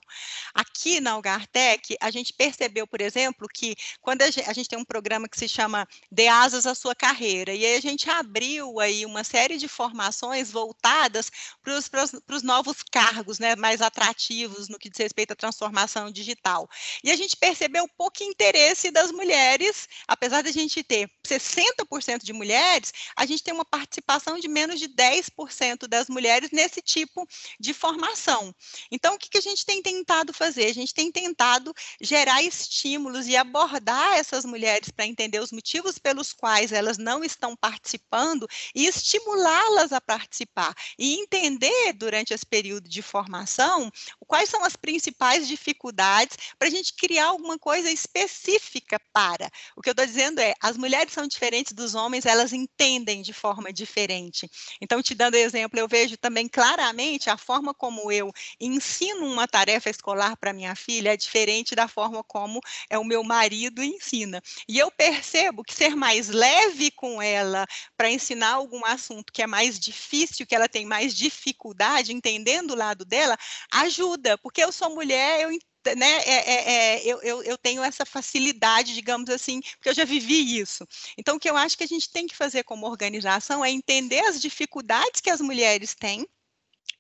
Aqui 0.54 1.00
na 1.00 1.12
Algartec, 1.12 1.77
que 1.78 1.96
a 2.00 2.10
gente 2.10 2.32
percebeu, 2.32 2.86
por 2.86 3.00
exemplo, 3.00 3.48
que 3.52 3.74
quando 4.00 4.22
a 4.22 4.30
gente, 4.30 4.48
a 4.48 4.52
gente 4.52 4.68
tem 4.68 4.78
um 4.78 4.84
programa 4.84 5.28
que 5.28 5.38
se 5.38 5.48
chama 5.48 5.86
De 6.10 6.26
Asas 6.28 6.66
à 6.66 6.74
Sua 6.74 6.94
Carreira, 6.94 7.54
e 7.54 7.64
aí 7.64 7.76
a 7.76 7.80
gente 7.80 8.08
abriu 8.10 8.80
aí 8.80 9.06
uma 9.06 9.24
série 9.24 9.56
de 9.56 9.68
formações 9.68 10.50
voltadas 10.50 11.30
para 11.62 12.36
os 12.36 12.42
novos 12.42 12.82
cargos, 12.82 13.38
né, 13.38 13.56
mais 13.56 13.80
atrativos 13.80 14.68
no 14.68 14.78
que 14.78 14.90
diz 14.90 14.98
respeito 14.98 15.32
à 15.32 15.36
transformação 15.36 16.10
digital. 16.10 16.68
E 17.02 17.10
a 17.10 17.16
gente 17.16 17.36
percebeu 17.36 17.88
pouco 17.96 18.22
interesse 18.22 18.90
das 18.90 19.10
mulheres, 19.10 19.88
apesar 20.06 20.42
de 20.42 20.48
a 20.48 20.52
gente 20.52 20.82
ter 20.82 21.10
60% 21.26 22.24
de 22.24 22.32
mulheres, 22.32 22.92
a 23.16 23.26
gente 23.26 23.42
tem 23.42 23.54
uma 23.54 23.64
participação 23.64 24.38
de 24.38 24.48
menos 24.48 24.80
de 24.80 24.88
10% 24.88 25.86
das 25.86 26.08
mulheres 26.08 26.50
nesse 26.50 26.80
tipo 26.80 27.26
de 27.60 27.74
formação. 27.74 28.54
Então, 28.90 29.14
o 29.14 29.18
que, 29.18 29.28
que 29.28 29.38
a 29.38 29.42
gente 29.42 29.64
tem 29.64 29.82
tentado 29.82 30.32
fazer? 30.32 30.66
A 30.66 30.74
gente 30.74 30.94
tem 30.94 31.10
tentado 31.10 31.67
gerar 32.00 32.42
estímulos 32.42 33.26
e 33.26 33.36
abordar 33.36 34.18
essas 34.18 34.44
mulheres 34.44 34.90
para 34.90 35.06
entender 35.06 35.40
os 35.40 35.52
motivos 35.52 35.98
pelos 35.98 36.32
quais 36.32 36.72
elas 36.72 36.98
não 36.98 37.24
estão 37.24 37.56
participando 37.56 38.46
e 38.74 38.86
estimulá-las 38.86 39.92
a 39.92 40.00
participar 40.00 40.74
e 40.98 41.14
entender 41.14 41.92
durante 41.94 42.32
esse 42.32 42.46
período 42.46 42.88
de 42.88 43.02
formação 43.02 43.90
quais 44.28 44.50
são 44.50 44.62
as 44.64 44.76
principais 44.76 45.48
dificuldades 45.48 46.36
para 46.58 46.68
a 46.68 46.70
gente 46.70 46.94
criar 46.94 47.26
alguma 47.26 47.58
coisa 47.58 47.90
específica 47.90 49.00
para. 49.12 49.50
O 49.74 49.80
que 49.80 49.88
eu 49.88 49.92
estou 49.92 50.06
dizendo 50.06 50.38
é, 50.40 50.54
as 50.60 50.76
mulheres 50.76 51.12
são 51.12 51.26
diferentes 51.26 51.72
dos 51.72 51.94
homens, 51.94 52.26
elas 52.26 52.52
entendem 52.52 53.22
de 53.22 53.32
forma 53.32 53.72
diferente. 53.72 54.48
Então, 54.80 55.02
te 55.02 55.14
dando 55.14 55.34
exemplo, 55.34 55.78
eu 55.78 55.88
vejo 55.88 56.16
também 56.18 56.46
claramente 56.46 57.30
a 57.30 57.38
forma 57.38 57.72
como 57.72 58.12
eu 58.12 58.30
ensino 58.60 59.26
uma 59.26 59.48
tarefa 59.48 59.88
escolar 59.88 60.36
para 60.36 60.52
minha 60.52 60.76
filha 60.76 61.14
é 61.14 61.16
diferente 61.16 61.57
diferente 61.58 61.74
da 61.74 61.88
forma 61.88 62.22
como 62.24 62.60
é 62.88 62.98
o 62.98 63.04
meu 63.04 63.22
marido 63.22 63.82
ensina. 63.82 64.42
E 64.68 64.78
eu 64.78 64.90
percebo 64.90 65.64
que 65.64 65.74
ser 65.74 65.94
mais 65.94 66.28
leve 66.28 66.90
com 66.90 67.20
ela 67.20 67.66
para 67.96 68.10
ensinar 68.10 68.52
algum 68.52 68.84
assunto 68.84 69.32
que 69.32 69.42
é 69.42 69.46
mais 69.46 69.78
difícil, 69.78 70.46
que 70.46 70.54
ela 70.54 70.68
tem 70.68 70.86
mais 70.86 71.14
dificuldade, 71.14 72.12
entendendo 72.12 72.72
o 72.72 72.76
lado 72.76 73.04
dela, 73.04 73.36
ajuda, 73.72 74.38
porque 74.38 74.62
eu 74.62 74.72
sou 74.72 74.94
mulher, 74.94 75.42
eu 75.42 75.50
né, 75.96 76.18
é, 76.18 76.34
é, 76.34 76.72
é, 76.72 77.06
eu, 77.06 77.22
eu, 77.22 77.42
eu, 77.44 77.56
tenho 77.56 77.82
essa 77.82 78.04
facilidade, 78.04 78.92
digamos 78.94 79.30
assim, 79.30 79.60
porque 79.60 79.88
eu 79.88 79.94
já 79.94 80.04
vivi 80.04 80.58
isso. 80.58 80.86
Então, 81.16 81.36
o 81.36 81.40
que 81.40 81.48
eu 81.48 81.56
acho 81.56 81.78
que 81.78 81.84
a 81.84 81.86
gente 81.86 82.10
tem 82.10 82.26
que 82.26 82.36
fazer 82.36 82.62
como 82.64 82.86
organização 82.86 83.64
é 83.64 83.70
entender 83.70 84.20
as 84.26 84.38
dificuldades 84.38 85.20
que 85.22 85.30
as 85.30 85.40
mulheres 85.40 85.94
têm 85.94 86.26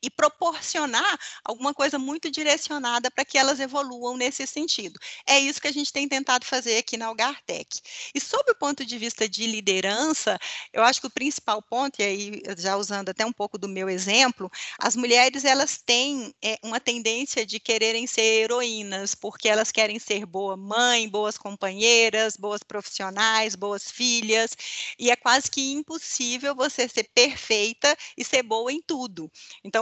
e 0.02 0.10
proporcionar 0.10 1.18
alguma 1.44 1.74
coisa 1.74 1.98
muito 1.98 2.30
direcionada 2.30 3.10
para 3.10 3.24
que 3.24 3.36
elas 3.36 3.60
evoluam 3.60 4.16
nesse 4.16 4.46
sentido. 4.46 4.98
É 5.26 5.38
isso 5.38 5.60
que 5.60 5.68
a 5.68 5.72
gente 5.72 5.92
tem 5.92 6.08
tentado 6.08 6.44
fazer 6.44 6.78
aqui 6.78 6.96
na 6.96 7.06
Algartec. 7.06 7.80
E 8.14 8.20
sob 8.20 8.50
o 8.50 8.54
ponto 8.54 8.84
de 8.84 8.98
vista 8.98 9.28
de 9.28 9.46
liderança, 9.46 10.38
eu 10.72 10.82
acho 10.82 11.00
que 11.00 11.06
o 11.06 11.10
principal 11.10 11.60
ponto, 11.62 12.00
e 12.00 12.04
aí 12.04 12.42
já 12.56 12.76
usando 12.76 13.08
até 13.08 13.24
um 13.24 13.32
pouco 13.32 13.58
do 13.58 13.68
meu 13.68 13.88
exemplo, 13.88 14.50
as 14.78 14.94
mulheres 14.94 15.44
elas 15.44 15.78
têm 15.84 16.34
é, 16.42 16.58
uma 16.62 16.80
tendência 16.80 17.44
de 17.44 17.58
quererem 17.58 18.06
ser 18.06 18.22
heroínas, 18.22 19.14
porque 19.14 19.48
elas 19.48 19.72
querem 19.72 19.98
ser 19.98 20.24
boa 20.26 20.56
mãe, 20.56 21.08
boas 21.08 21.36
companheiras, 21.36 22.36
boas 22.36 22.62
profissionais, 22.62 23.54
boas 23.54 23.90
filhas, 23.90 24.56
e 24.98 25.10
é 25.10 25.16
quase 25.16 25.50
que 25.50 25.72
impossível 25.72 26.54
você 26.54 26.88
ser 26.88 27.08
perfeita 27.14 27.96
e 28.16 28.24
ser 28.24 28.42
boa 28.42 28.72
em 28.72 28.80
tudo. 28.80 29.30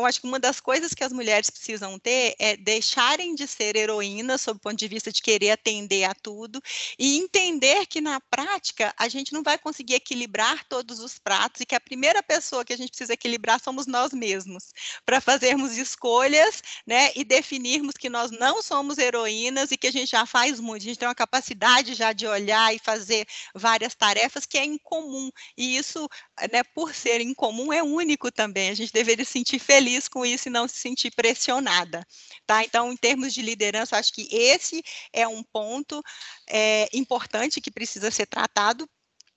Acho 0.07 0.21
que 0.21 0.27
uma 0.27 0.39
das 0.39 0.61
coisas 0.61 0.95
que 0.95 1.05
as 1.05 1.13
mulheres 1.13 1.51
precisam 1.51 1.99
ter 1.99 2.35
é 2.39 2.57
deixarem 2.57 3.35
de 3.35 3.47
ser 3.47 3.77
heroínas, 3.77 4.41
sob 4.41 4.59
o 4.59 4.61
ponto 4.61 4.77
de 4.77 4.89
vista 4.89 5.11
de 5.11 5.21
querer 5.21 5.51
atender 5.51 6.05
a 6.05 6.15
tudo, 6.15 6.61
e 6.99 7.19
entender 7.19 7.87
que 7.87 8.01
na 8.01 8.21
prática 8.21 8.95
a 8.97 9.09
gente 9.09 9.33
não 9.33 9.43
vai 9.43 9.59
conseguir 9.59 9.95
equilibrar 9.95 10.65
todos 10.69 11.01
os 11.01 11.19
pratos 11.19 11.61
e 11.61 11.67
que 11.67 11.75
a 11.75 11.81
primeira 11.81 12.23
pessoa 12.23 12.65
que 12.65 12.73
a 12.73 12.77
gente 12.77 12.91
precisa 12.91 13.15
equilibrar 13.15 13.61
somos 13.61 13.87
nós 13.87 14.13
mesmos, 14.13 14.73
para 15.05 15.21
fazermos 15.21 15.77
escolhas, 15.77 16.63
né, 16.87 17.11
e 17.17 17.25
definirmos 17.25 17.95
que 17.95 18.09
nós 18.09 18.31
não 18.31 18.63
somos 18.63 18.99
heroínas 18.99 19.71
e 19.71 19.77
que 19.77 19.87
a 19.89 19.93
gente 19.93 20.11
já 20.11 20.25
faz 20.27 20.61
muito, 20.61 20.83
a 20.83 20.85
gente 20.87 20.99
tem 20.99 21.09
uma 21.09 21.15
capacidade 21.15 21.95
já 21.95 22.13
de 22.13 22.27
olhar 22.27 22.75
e 22.75 22.79
fazer 22.79 23.27
várias 23.55 23.95
tarefas 23.95 24.47
que 24.47 24.59
é 24.59 24.65
incomum, 24.65 25.31
e 25.57 25.77
isso, 25.77 26.09
né, 26.53 26.63
por 26.75 26.95
ser 26.95 27.21
incomum, 27.21 27.73
é 27.73 27.83
único 27.83 28.31
também, 28.31 28.71
a 28.71 28.75
gente 28.75 28.93
deveria 28.93 29.25
sentir 29.25 29.59
feliz 29.59 29.96
feliz 29.97 30.09
com 30.09 30.25
isso 30.25 30.49
e 30.49 30.51
não 30.51 30.69
se 30.69 30.77
sentir 30.77 31.11
pressionada, 31.15 32.07
tá? 32.47 32.63
Então, 32.65 32.93
em 32.93 32.97
termos 32.97 33.33
de 33.33 33.43
liderança, 33.43 33.97
acho 33.97 34.13
que 34.13 34.29
esse 34.31 34.83
é 35.13 35.27
um 35.27 35.43
ponto 35.43 36.03
é, 36.49 36.89
importante 36.93 37.61
que 37.61 37.71
precisa 37.71 38.11
ser 38.11 38.27
tratado. 38.27 38.89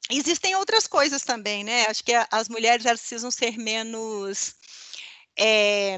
Existem 0.10 0.56
outras 0.56 0.88
coisas 0.88 1.24
também, 1.24 1.64
né? 1.64 1.86
Acho 1.88 2.04
que 2.04 2.14
as 2.32 2.50
mulheres 2.50 2.86
elas 2.86 3.00
precisam 3.00 3.32
ser 3.32 3.58
menos 3.58 4.56
é, 5.38 5.98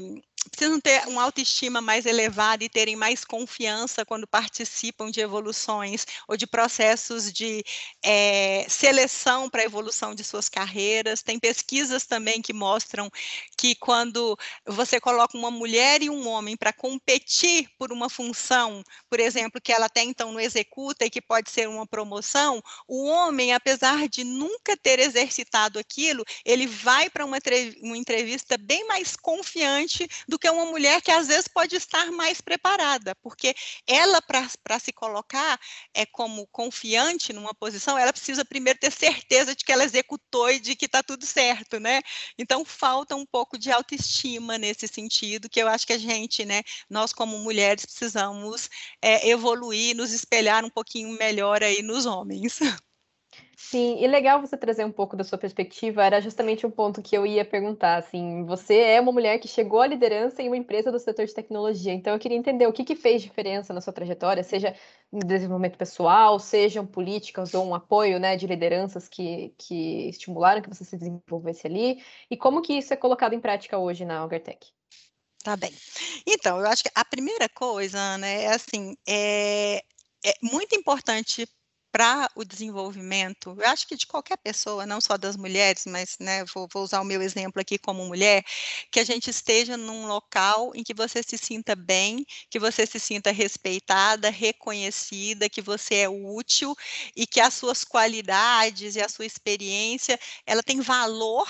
precisam 0.50 0.80
ter 0.80 1.06
uma 1.06 1.22
autoestima 1.22 1.80
mais 1.80 2.04
elevada 2.06 2.64
e 2.64 2.68
terem 2.68 2.96
mais 2.96 3.24
confiança 3.24 4.04
quando 4.04 4.26
participam 4.26 5.10
de 5.10 5.20
evoluções 5.20 6.06
ou 6.26 6.36
de 6.36 6.46
processos 6.46 7.32
de 7.32 7.62
é, 8.02 8.66
seleção 8.68 9.48
para 9.48 9.62
a 9.62 9.64
evolução 9.64 10.14
de 10.14 10.24
suas 10.24 10.48
carreiras. 10.48 11.22
Tem 11.22 11.38
pesquisas 11.38 12.06
também 12.06 12.42
que 12.42 12.52
mostram 12.52 13.10
que 13.62 13.76
quando 13.76 14.36
você 14.66 14.98
coloca 14.98 15.38
uma 15.38 15.48
mulher 15.48 16.02
e 16.02 16.10
um 16.10 16.26
homem 16.26 16.56
para 16.56 16.72
competir 16.72 17.68
por 17.78 17.92
uma 17.92 18.10
função, 18.10 18.82
por 19.08 19.20
exemplo, 19.20 19.60
que 19.60 19.72
ela 19.72 19.86
até 19.86 20.02
então 20.02 20.32
não 20.32 20.40
executa 20.40 21.04
e 21.04 21.10
que 21.10 21.22
pode 21.22 21.48
ser 21.48 21.68
uma 21.68 21.86
promoção, 21.86 22.60
o 22.88 23.04
homem, 23.04 23.54
apesar 23.54 24.08
de 24.08 24.24
nunca 24.24 24.76
ter 24.76 24.98
exercitado 24.98 25.78
aquilo, 25.78 26.24
ele 26.44 26.66
vai 26.66 27.08
para 27.08 27.24
uma, 27.24 27.38
uma 27.80 27.96
entrevista 27.96 28.58
bem 28.58 28.84
mais 28.88 29.14
confiante 29.14 30.08
do 30.26 30.40
que 30.40 30.50
uma 30.50 30.66
mulher 30.66 31.00
que 31.00 31.12
às 31.12 31.28
vezes 31.28 31.46
pode 31.46 31.76
estar 31.76 32.10
mais 32.10 32.40
preparada, 32.40 33.14
porque 33.22 33.54
ela, 33.86 34.20
para 34.20 34.80
se 34.80 34.92
colocar 34.92 35.56
é, 35.94 36.04
como 36.04 36.48
confiante 36.48 37.32
numa 37.32 37.54
posição, 37.54 37.96
ela 37.96 38.12
precisa 38.12 38.44
primeiro 38.44 38.80
ter 38.80 38.90
certeza 38.90 39.54
de 39.54 39.64
que 39.64 39.70
ela 39.70 39.84
executou 39.84 40.50
e 40.50 40.58
de 40.58 40.74
que 40.74 40.86
está 40.86 41.00
tudo 41.00 41.24
certo, 41.24 41.78
né? 41.78 42.00
Então, 42.36 42.64
falta 42.64 43.14
um 43.14 43.24
pouco 43.24 43.51
de 43.58 43.70
autoestima 43.70 44.58
nesse 44.58 44.86
sentido, 44.88 45.48
que 45.48 45.60
eu 45.60 45.68
acho 45.68 45.86
que 45.86 45.92
a 45.92 45.98
gente, 45.98 46.44
né, 46.44 46.62
nós 46.88 47.12
como 47.12 47.38
mulheres 47.38 47.84
precisamos 47.86 48.68
é, 49.00 49.28
evoluir, 49.28 49.96
nos 49.96 50.12
espelhar 50.12 50.64
um 50.64 50.70
pouquinho 50.70 51.16
melhor 51.18 51.62
aí 51.62 51.82
nos 51.82 52.06
homens. 52.06 52.58
Sim, 53.64 54.02
e 54.02 54.06
legal 54.08 54.40
você 54.40 54.56
trazer 54.56 54.84
um 54.84 54.90
pouco 54.90 55.16
da 55.16 55.22
sua 55.22 55.38
perspectiva, 55.38 56.04
era 56.04 56.20
justamente 56.20 56.66
um 56.66 56.70
ponto 56.70 57.00
que 57.00 57.16
eu 57.16 57.24
ia 57.24 57.44
perguntar, 57.44 57.96
assim, 57.96 58.44
você 58.44 58.74
é 58.74 59.00
uma 59.00 59.12
mulher 59.12 59.38
que 59.38 59.46
chegou 59.46 59.80
à 59.80 59.86
liderança 59.86 60.42
em 60.42 60.48
uma 60.48 60.56
empresa 60.56 60.90
do 60.90 60.98
setor 60.98 61.24
de 61.26 61.32
tecnologia, 61.32 61.92
então 61.92 62.12
eu 62.12 62.18
queria 62.18 62.36
entender 62.36 62.66
o 62.66 62.72
que, 62.72 62.84
que 62.84 62.96
fez 62.96 63.22
diferença 63.22 63.72
na 63.72 63.80
sua 63.80 63.92
trajetória, 63.92 64.42
seja 64.42 64.74
em 65.12 65.20
desenvolvimento 65.20 65.78
pessoal, 65.78 66.40
sejam 66.40 66.84
políticas 66.84 67.54
ou 67.54 67.64
um 67.64 67.74
apoio, 67.74 68.18
né, 68.18 68.36
de 68.36 68.48
lideranças 68.48 69.08
que, 69.08 69.54
que 69.56 70.08
estimularam 70.08 70.60
que 70.60 70.68
você 70.68 70.84
se 70.84 70.96
desenvolvesse 70.96 71.64
ali, 71.64 72.02
e 72.28 72.36
como 72.36 72.62
que 72.62 72.74
isso 72.74 72.92
é 72.92 72.96
colocado 72.96 73.32
em 73.32 73.40
prática 73.40 73.78
hoje 73.78 74.04
na 74.04 74.18
Algartec? 74.18 74.66
Tá 75.44 75.56
bem. 75.56 75.72
Então, 76.26 76.58
eu 76.58 76.66
acho 76.66 76.82
que 76.82 76.90
a 76.94 77.04
primeira 77.04 77.48
coisa, 77.48 78.18
né, 78.18 78.42
é 78.42 78.48
assim, 78.48 78.96
é, 79.08 79.76
é 80.24 80.34
muito 80.42 80.74
importante 80.74 81.48
para 81.92 82.30
o 82.34 82.42
desenvolvimento, 82.42 83.54
eu 83.60 83.68
acho 83.68 83.86
que 83.86 83.94
de 83.94 84.06
qualquer 84.06 84.38
pessoa, 84.38 84.86
não 84.86 84.98
só 84.98 85.18
das 85.18 85.36
mulheres, 85.36 85.84
mas 85.86 86.16
né, 86.18 86.42
vou, 86.46 86.66
vou, 86.72 86.82
usar 86.82 87.02
o 87.02 87.04
meu 87.04 87.20
exemplo 87.20 87.60
aqui 87.60 87.78
como 87.78 88.06
mulher, 88.06 88.42
que 88.90 88.98
a 88.98 89.04
gente 89.04 89.28
esteja 89.28 89.76
num 89.76 90.06
local 90.06 90.72
em 90.74 90.82
que 90.82 90.94
você 90.94 91.22
se 91.22 91.36
sinta 91.36 91.76
bem, 91.76 92.24
que 92.48 92.58
você 92.58 92.86
se 92.86 92.98
sinta 92.98 93.30
respeitada, 93.30 94.30
reconhecida, 94.30 95.50
que 95.50 95.60
você 95.60 95.96
é 95.96 96.08
útil 96.08 96.74
e 97.14 97.26
que 97.26 97.40
as 97.40 97.52
suas 97.52 97.84
qualidades 97.84 98.96
e 98.96 99.00
a 99.02 99.08
sua 99.08 99.26
experiência, 99.26 100.18
ela 100.46 100.62
tem 100.62 100.80
valor 100.80 101.46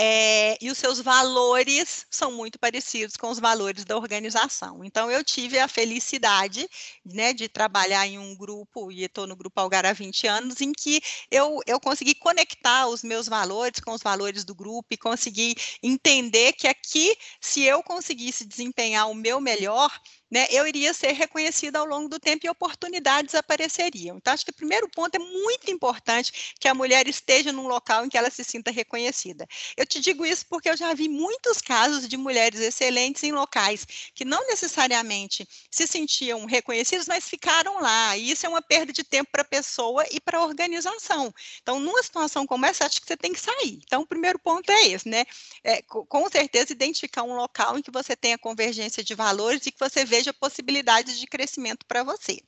é, 0.00 0.56
e 0.60 0.70
os 0.70 0.78
seus 0.78 1.00
valores 1.00 2.06
são 2.08 2.30
muito 2.30 2.56
parecidos 2.56 3.16
com 3.16 3.30
os 3.30 3.40
valores 3.40 3.84
da 3.84 3.96
organização. 3.96 4.84
Então, 4.84 5.10
eu 5.10 5.24
tive 5.24 5.58
a 5.58 5.66
felicidade 5.66 6.68
né, 7.04 7.32
de 7.32 7.48
trabalhar 7.48 8.06
em 8.06 8.16
um 8.16 8.36
grupo, 8.36 8.92
e 8.92 9.02
estou 9.02 9.26
no 9.26 9.34
Grupo 9.34 9.60
Algar 9.60 9.84
há 9.84 9.92
20 9.92 10.28
anos, 10.28 10.60
em 10.60 10.70
que 10.72 11.00
eu, 11.32 11.58
eu 11.66 11.80
consegui 11.80 12.14
conectar 12.14 12.86
os 12.86 13.02
meus 13.02 13.26
valores 13.26 13.80
com 13.80 13.90
os 13.90 14.00
valores 14.00 14.44
do 14.44 14.54
grupo 14.54 14.86
e 14.92 14.96
consegui 14.96 15.56
entender 15.82 16.52
que 16.52 16.68
aqui, 16.68 17.16
se 17.40 17.64
eu 17.64 17.82
conseguisse 17.82 18.46
desempenhar 18.46 19.10
o 19.10 19.14
meu 19.14 19.40
melhor, 19.40 19.90
né, 20.30 20.46
eu 20.50 20.66
iria 20.66 20.92
ser 20.92 21.12
reconhecida 21.12 21.78
ao 21.78 21.86
longo 21.86 22.08
do 22.08 22.18
tempo 22.18 22.46
e 22.46 22.50
oportunidades 22.50 23.34
apareceriam. 23.34 24.16
Então, 24.16 24.32
acho 24.32 24.44
que 24.44 24.50
o 24.50 24.54
primeiro 24.54 24.88
ponto 24.88 25.14
é 25.14 25.18
muito 25.18 25.70
importante 25.70 26.54
que 26.60 26.68
a 26.68 26.74
mulher 26.74 27.08
esteja 27.08 27.52
num 27.52 27.66
local 27.66 28.04
em 28.04 28.08
que 28.08 28.18
ela 28.18 28.30
se 28.30 28.44
sinta 28.44 28.70
reconhecida. 28.70 29.46
Eu 29.76 29.86
te 29.86 30.00
digo 30.00 30.26
isso 30.26 30.44
porque 30.48 30.68
eu 30.68 30.76
já 30.76 30.92
vi 30.92 31.08
muitos 31.08 31.60
casos 31.60 32.06
de 32.06 32.16
mulheres 32.16 32.60
excelentes 32.60 33.22
em 33.22 33.32
locais 33.32 33.86
que 34.14 34.24
não 34.24 34.46
necessariamente 34.46 35.48
se 35.70 35.86
sentiam 35.86 36.44
reconhecidas, 36.44 37.06
mas 37.06 37.28
ficaram 37.28 37.80
lá. 37.80 38.16
E 38.16 38.30
isso 38.30 38.44
é 38.44 38.48
uma 38.48 38.62
perda 38.62 38.92
de 38.92 39.04
tempo 39.04 39.30
para 39.32 39.42
a 39.42 39.44
pessoa 39.44 40.04
e 40.10 40.20
para 40.20 40.38
a 40.38 40.44
organização. 40.44 41.32
Então, 41.62 41.80
numa 41.80 42.02
situação 42.02 42.46
como 42.46 42.66
essa, 42.66 42.84
acho 42.84 43.00
que 43.00 43.06
você 43.06 43.16
tem 43.16 43.32
que 43.32 43.40
sair. 43.40 43.80
Então, 43.84 44.02
o 44.02 44.06
primeiro 44.06 44.38
ponto 44.38 44.70
é 44.70 44.88
esse, 44.88 45.08
né? 45.08 45.24
É, 45.64 45.82
com 45.82 46.28
certeza, 46.30 46.72
identificar 46.72 47.22
um 47.22 47.34
local 47.34 47.78
em 47.78 47.82
que 47.82 47.90
você 47.90 48.14
tenha 48.16 48.38
convergência 48.38 49.02
de 49.02 49.14
valores 49.14 49.64
e 49.66 49.72
que 49.72 49.78
você 49.78 50.04
vê 50.04 50.17
veja 50.18 50.34
possibilidades 50.34 51.18
de 51.18 51.26
crescimento 51.26 51.86
para 51.86 52.02
você. 52.02 52.40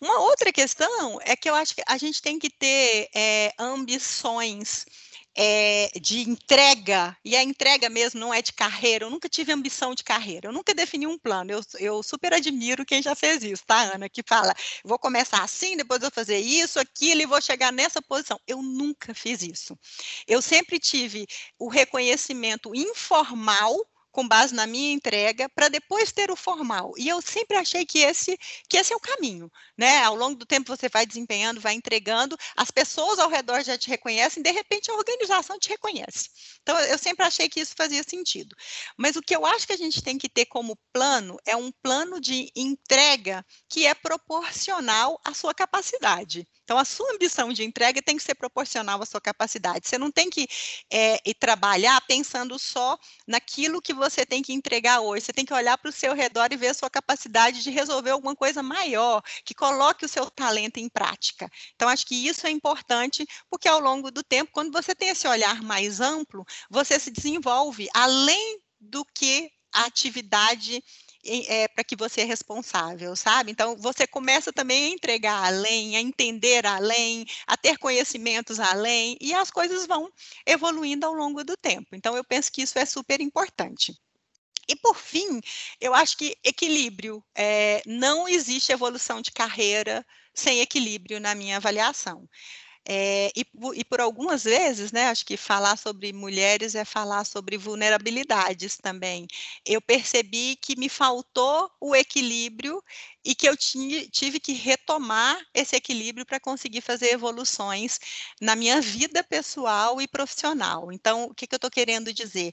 Uma 0.00 0.20
outra 0.20 0.52
questão 0.52 1.18
é 1.22 1.34
que 1.34 1.50
eu 1.50 1.54
acho 1.54 1.74
que 1.74 1.82
a 1.86 1.98
gente 1.98 2.22
tem 2.22 2.38
que 2.38 2.50
ter 2.50 3.08
é, 3.14 3.52
ambições 3.58 4.84
é, 5.36 5.90
de 6.00 6.20
entrega, 6.20 7.16
e 7.24 7.36
a 7.36 7.42
entrega 7.42 7.90
mesmo 7.90 8.18
não 8.18 8.32
é 8.32 8.40
de 8.40 8.52
carreira, 8.52 9.04
eu 9.04 9.10
nunca 9.10 9.28
tive 9.28 9.52
ambição 9.52 9.94
de 9.94 10.02
carreira, 10.02 10.48
eu 10.48 10.52
nunca 10.52 10.72
defini 10.72 11.06
um 11.06 11.18
plano, 11.18 11.52
eu, 11.52 11.60
eu 11.78 12.02
super 12.02 12.32
admiro 12.32 12.86
quem 12.86 13.02
já 13.02 13.14
fez 13.14 13.42
isso, 13.42 13.62
tá, 13.66 13.94
Ana, 13.94 14.08
que 14.08 14.22
fala, 14.26 14.54
vou 14.82 14.98
começar 14.98 15.42
assim, 15.42 15.76
depois 15.76 16.00
vou 16.00 16.10
fazer 16.10 16.38
isso, 16.38 16.78
aquilo, 16.78 17.20
e 17.20 17.26
vou 17.26 17.40
chegar 17.42 17.70
nessa 17.70 18.00
posição. 18.00 18.40
Eu 18.46 18.62
nunca 18.62 19.12
fiz 19.14 19.42
isso. 19.42 19.78
Eu 20.26 20.40
sempre 20.40 20.78
tive 20.78 21.26
o 21.58 21.68
reconhecimento 21.68 22.74
informal 22.74 23.76
com 24.16 24.26
base 24.26 24.54
na 24.54 24.66
minha 24.66 24.94
entrega, 24.94 25.46
para 25.50 25.68
depois 25.68 26.10
ter 26.10 26.30
o 26.30 26.36
formal. 26.36 26.94
E 26.96 27.06
eu 27.06 27.20
sempre 27.20 27.54
achei 27.58 27.84
que 27.84 27.98
esse, 27.98 28.38
que 28.66 28.78
esse 28.78 28.90
é 28.90 28.96
o 28.96 29.00
caminho, 29.00 29.52
né? 29.76 30.02
Ao 30.04 30.16
longo 30.16 30.36
do 30.36 30.46
tempo 30.46 30.74
você 30.74 30.88
vai 30.88 31.04
desempenhando, 31.04 31.60
vai 31.60 31.74
entregando, 31.74 32.34
as 32.56 32.70
pessoas 32.70 33.18
ao 33.18 33.28
redor 33.28 33.62
já 33.62 33.76
te 33.76 33.90
reconhecem, 33.90 34.42
de 34.42 34.50
repente 34.50 34.90
a 34.90 34.94
organização 34.94 35.58
te 35.58 35.68
reconhece. 35.68 36.30
Então 36.62 36.78
eu 36.80 36.96
sempre 36.96 37.26
achei 37.26 37.46
que 37.46 37.60
isso 37.60 37.74
fazia 37.76 38.02
sentido. 38.02 38.56
Mas 38.96 39.16
o 39.16 39.20
que 39.20 39.36
eu 39.36 39.44
acho 39.44 39.66
que 39.66 39.74
a 39.74 39.76
gente 39.76 40.02
tem 40.02 40.16
que 40.16 40.30
ter 40.30 40.46
como 40.46 40.78
plano 40.94 41.36
é 41.44 41.54
um 41.54 41.70
plano 41.82 42.18
de 42.18 42.50
entrega 42.56 43.44
que 43.68 43.86
é 43.86 43.92
proporcional 43.92 45.20
à 45.22 45.34
sua 45.34 45.52
capacidade. 45.52 46.48
Então, 46.66 46.78
a 46.78 46.84
sua 46.84 47.12
ambição 47.12 47.52
de 47.52 47.62
entrega 47.62 48.02
tem 48.02 48.16
que 48.16 48.24
ser 48.24 48.34
proporcional 48.34 49.00
à 49.00 49.06
sua 49.06 49.20
capacidade. 49.20 49.86
Você 49.86 49.96
não 49.96 50.10
tem 50.10 50.28
que 50.28 50.48
é, 50.90 51.16
trabalhar 51.38 52.00
pensando 52.08 52.58
só 52.58 52.98
naquilo 53.24 53.80
que 53.80 53.94
você 53.94 54.26
tem 54.26 54.42
que 54.42 54.52
entregar 54.52 54.98
hoje. 54.98 55.26
Você 55.26 55.32
tem 55.32 55.44
que 55.44 55.54
olhar 55.54 55.78
para 55.78 55.90
o 55.90 55.92
seu 55.92 56.12
redor 56.12 56.48
e 56.50 56.56
ver 56.56 56.68
a 56.68 56.74
sua 56.74 56.90
capacidade 56.90 57.62
de 57.62 57.70
resolver 57.70 58.10
alguma 58.10 58.34
coisa 58.34 58.64
maior, 58.64 59.22
que 59.44 59.54
coloque 59.54 60.04
o 60.04 60.08
seu 60.08 60.28
talento 60.28 60.78
em 60.78 60.88
prática. 60.88 61.48
Então, 61.76 61.88
acho 61.88 62.04
que 62.04 62.16
isso 62.16 62.48
é 62.48 62.50
importante, 62.50 63.24
porque 63.48 63.68
ao 63.68 63.78
longo 63.78 64.10
do 64.10 64.24
tempo, 64.24 64.50
quando 64.52 64.72
você 64.72 64.92
tem 64.92 65.10
esse 65.10 65.28
olhar 65.28 65.62
mais 65.62 66.00
amplo, 66.00 66.44
você 66.68 66.98
se 66.98 67.12
desenvolve 67.12 67.86
além 67.94 68.60
do 68.80 69.04
que 69.04 69.52
a 69.72 69.84
atividade 69.84 70.82
é, 71.48 71.68
para 71.68 71.84
que 71.84 71.96
você 71.96 72.22
é 72.22 72.24
responsável, 72.24 73.14
sabe? 73.16 73.50
Então, 73.50 73.76
você 73.76 74.06
começa 74.06 74.52
também 74.52 74.86
a 74.86 74.94
entregar 74.94 75.44
além, 75.44 75.96
a 75.96 76.00
entender 76.00 76.66
além, 76.66 77.26
a 77.46 77.56
ter 77.56 77.78
conhecimentos 77.78 78.60
além, 78.60 79.16
e 79.20 79.34
as 79.34 79.50
coisas 79.50 79.86
vão 79.86 80.10
evoluindo 80.46 81.06
ao 81.06 81.14
longo 81.14 81.44
do 81.44 81.56
tempo. 81.56 81.88
Então, 81.92 82.16
eu 82.16 82.24
penso 82.24 82.50
que 82.52 82.62
isso 82.62 82.78
é 82.78 82.84
super 82.84 83.20
importante. 83.20 83.94
E 84.68 84.74
por 84.76 84.96
fim, 84.96 85.40
eu 85.80 85.94
acho 85.94 86.16
que 86.16 86.36
equilíbrio. 86.44 87.22
É, 87.34 87.82
não 87.86 88.28
existe 88.28 88.72
evolução 88.72 89.20
de 89.22 89.30
carreira 89.30 90.04
sem 90.34 90.60
equilíbrio 90.60 91.20
na 91.20 91.34
minha 91.34 91.56
avaliação. 91.56 92.28
É, 92.88 93.30
e, 93.36 93.44
e, 93.74 93.84
por 93.84 94.00
algumas 94.00 94.44
vezes, 94.44 94.92
né, 94.92 95.06
acho 95.08 95.26
que 95.26 95.36
falar 95.36 95.76
sobre 95.76 96.12
mulheres 96.12 96.74
é 96.76 96.84
falar 96.84 97.24
sobre 97.24 97.56
vulnerabilidades 97.58 98.76
também. 98.76 99.26
Eu 99.64 99.80
percebi 99.82 100.54
que 100.56 100.76
me 100.78 100.88
faltou 100.88 101.68
o 101.80 101.96
equilíbrio 101.96 102.80
e 103.26 103.34
que 103.34 103.48
eu 103.48 103.56
tive 103.56 104.38
que 104.38 104.52
retomar 104.52 105.44
esse 105.52 105.74
equilíbrio 105.74 106.24
para 106.24 106.38
conseguir 106.38 106.80
fazer 106.80 107.12
evoluções 107.12 107.98
na 108.40 108.54
minha 108.54 108.80
vida 108.80 109.24
pessoal 109.24 110.00
e 110.00 110.06
profissional. 110.06 110.92
Então, 110.92 111.24
o 111.24 111.34
que, 111.34 111.44
que 111.44 111.54
eu 111.54 111.56
estou 111.56 111.70
querendo 111.70 112.12
dizer? 112.12 112.52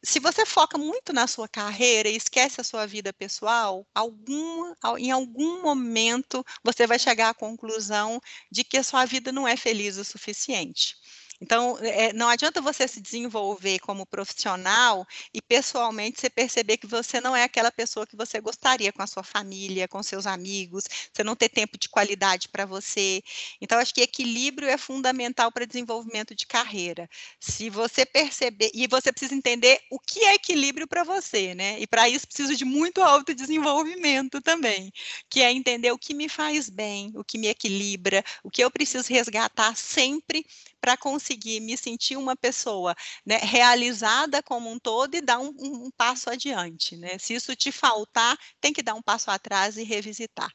Se 0.00 0.20
você 0.20 0.46
foca 0.46 0.78
muito 0.78 1.12
na 1.12 1.26
sua 1.26 1.48
carreira 1.48 2.08
e 2.08 2.14
esquece 2.16 2.60
a 2.60 2.64
sua 2.64 2.86
vida 2.86 3.12
pessoal, 3.12 3.84
algum, 3.92 4.72
em 4.96 5.10
algum 5.10 5.60
momento 5.60 6.46
você 6.62 6.86
vai 6.86 7.00
chegar 7.00 7.30
à 7.30 7.34
conclusão 7.34 8.20
de 8.48 8.62
que 8.62 8.78
a 8.78 8.84
sua 8.84 9.04
vida 9.04 9.32
não 9.32 9.46
é 9.48 9.56
feliz 9.56 9.96
o 9.96 10.04
suficiente. 10.04 10.96
Então, 11.42 11.76
é, 11.80 12.12
não 12.12 12.28
adianta 12.28 12.60
você 12.60 12.86
se 12.86 13.00
desenvolver 13.00 13.80
como 13.80 14.06
profissional 14.06 15.04
e 15.34 15.42
pessoalmente 15.42 16.20
você 16.20 16.30
perceber 16.30 16.76
que 16.76 16.86
você 16.86 17.20
não 17.20 17.34
é 17.34 17.42
aquela 17.42 17.72
pessoa 17.72 18.06
que 18.06 18.14
você 18.14 18.40
gostaria 18.40 18.92
com 18.92 19.02
a 19.02 19.08
sua 19.08 19.24
família, 19.24 19.88
com 19.88 20.00
seus 20.04 20.24
amigos, 20.24 20.84
você 21.12 21.24
não 21.24 21.34
ter 21.34 21.48
tempo 21.48 21.76
de 21.76 21.88
qualidade 21.88 22.48
para 22.48 22.64
você. 22.64 23.20
Então, 23.60 23.80
acho 23.80 23.92
que 23.92 24.02
equilíbrio 24.02 24.68
é 24.68 24.78
fundamental 24.78 25.50
para 25.50 25.66
desenvolvimento 25.66 26.32
de 26.32 26.46
carreira. 26.46 27.10
Se 27.40 27.68
você 27.68 28.06
perceber, 28.06 28.70
e 28.72 28.86
você 28.86 29.10
precisa 29.10 29.34
entender 29.34 29.80
o 29.90 29.98
que 29.98 30.20
é 30.24 30.34
equilíbrio 30.34 30.86
para 30.86 31.02
você, 31.02 31.56
né? 31.56 31.76
E 31.80 31.88
para 31.88 32.08
isso 32.08 32.24
precisa 32.24 32.54
de 32.54 32.64
muito 32.64 33.02
autodesenvolvimento 33.02 34.40
também, 34.40 34.92
que 35.28 35.42
é 35.42 35.50
entender 35.50 35.90
o 35.90 35.98
que 35.98 36.14
me 36.14 36.28
faz 36.28 36.70
bem, 36.70 37.10
o 37.16 37.24
que 37.24 37.36
me 37.36 37.48
equilibra, 37.48 38.24
o 38.44 38.50
que 38.50 38.62
eu 38.62 38.70
preciso 38.70 39.12
resgatar 39.12 39.76
sempre 39.76 40.46
para 40.80 40.96
conseguir 40.96 41.31
me 41.60 41.76
sentir 41.76 42.16
uma 42.16 42.36
pessoa 42.36 42.94
né, 43.24 43.36
realizada 43.36 44.42
como 44.42 44.70
um 44.70 44.78
todo 44.78 45.14
e 45.14 45.20
dar 45.20 45.38
um, 45.38 45.52
um, 45.58 45.86
um 45.86 45.90
passo 45.96 46.30
adiante. 46.30 46.96
Né? 46.96 47.18
Se 47.18 47.34
isso 47.34 47.54
te 47.56 47.70
faltar, 47.72 48.38
tem 48.60 48.72
que 48.72 48.82
dar 48.82 48.94
um 48.94 49.02
passo 49.02 49.30
atrás 49.30 49.76
e 49.76 49.84
revisitar. 49.84 50.50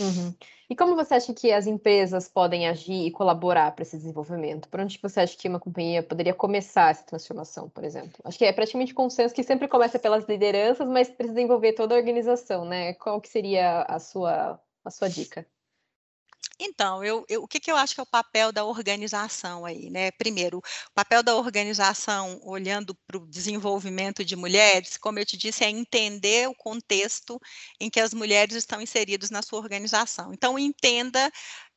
Uhum. 0.00 0.34
E 0.70 0.74
como 0.74 0.96
você 0.96 1.14
acha 1.14 1.34
que 1.34 1.52
as 1.52 1.66
empresas 1.66 2.28
podem 2.28 2.66
agir 2.66 3.06
e 3.06 3.10
colaborar 3.10 3.72
para 3.72 3.82
esse 3.82 3.96
desenvolvimento? 3.96 4.68
Por 4.68 4.80
onde 4.80 4.98
você 5.02 5.20
acha 5.20 5.36
que 5.36 5.46
uma 5.46 5.60
companhia 5.60 6.02
poderia 6.02 6.32
começar 6.32 6.90
essa 6.90 7.04
transformação, 7.04 7.68
por 7.68 7.84
exemplo? 7.84 8.12
Acho 8.24 8.38
que 8.38 8.44
é 8.46 8.52
praticamente 8.52 8.94
consenso 8.94 9.34
que 9.34 9.42
sempre 9.42 9.68
começa 9.68 9.98
pelas 9.98 10.26
lideranças, 10.26 10.88
mas 10.88 11.10
precisa 11.10 11.40
envolver 11.40 11.74
toda 11.74 11.94
a 11.94 11.98
organização, 11.98 12.64
né? 12.64 12.94
Qual 12.94 13.20
que 13.20 13.28
seria 13.28 13.82
a 13.82 13.98
sua, 13.98 14.58
a 14.82 14.90
sua 14.90 15.08
dica? 15.08 15.46
Então, 16.64 17.02
eu, 17.02 17.24
eu, 17.28 17.42
o 17.42 17.48
que, 17.48 17.58
que 17.58 17.70
eu 17.72 17.76
acho 17.76 17.92
que 17.92 18.00
é 18.00 18.04
o 18.04 18.06
papel 18.06 18.52
da 18.52 18.64
organização 18.64 19.64
aí, 19.64 19.90
né? 19.90 20.12
Primeiro, 20.12 20.58
o 20.58 20.94
papel 20.94 21.20
da 21.20 21.34
organização, 21.34 22.38
olhando 22.44 22.94
para 23.04 23.18
o 23.18 23.26
desenvolvimento 23.26 24.24
de 24.24 24.36
mulheres, 24.36 24.96
como 24.96 25.18
eu 25.18 25.26
te 25.26 25.36
disse, 25.36 25.64
é 25.64 25.70
entender 25.70 26.48
o 26.48 26.54
contexto 26.54 27.40
em 27.80 27.90
que 27.90 27.98
as 27.98 28.14
mulheres 28.14 28.54
estão 28.54 28.80
inseridas 28.80 29.28
na 29.28 29.42
sua 29.42 29.58
organização. 29.58 30.32
Então, 30.32 30.56
entenda 30.56 31.32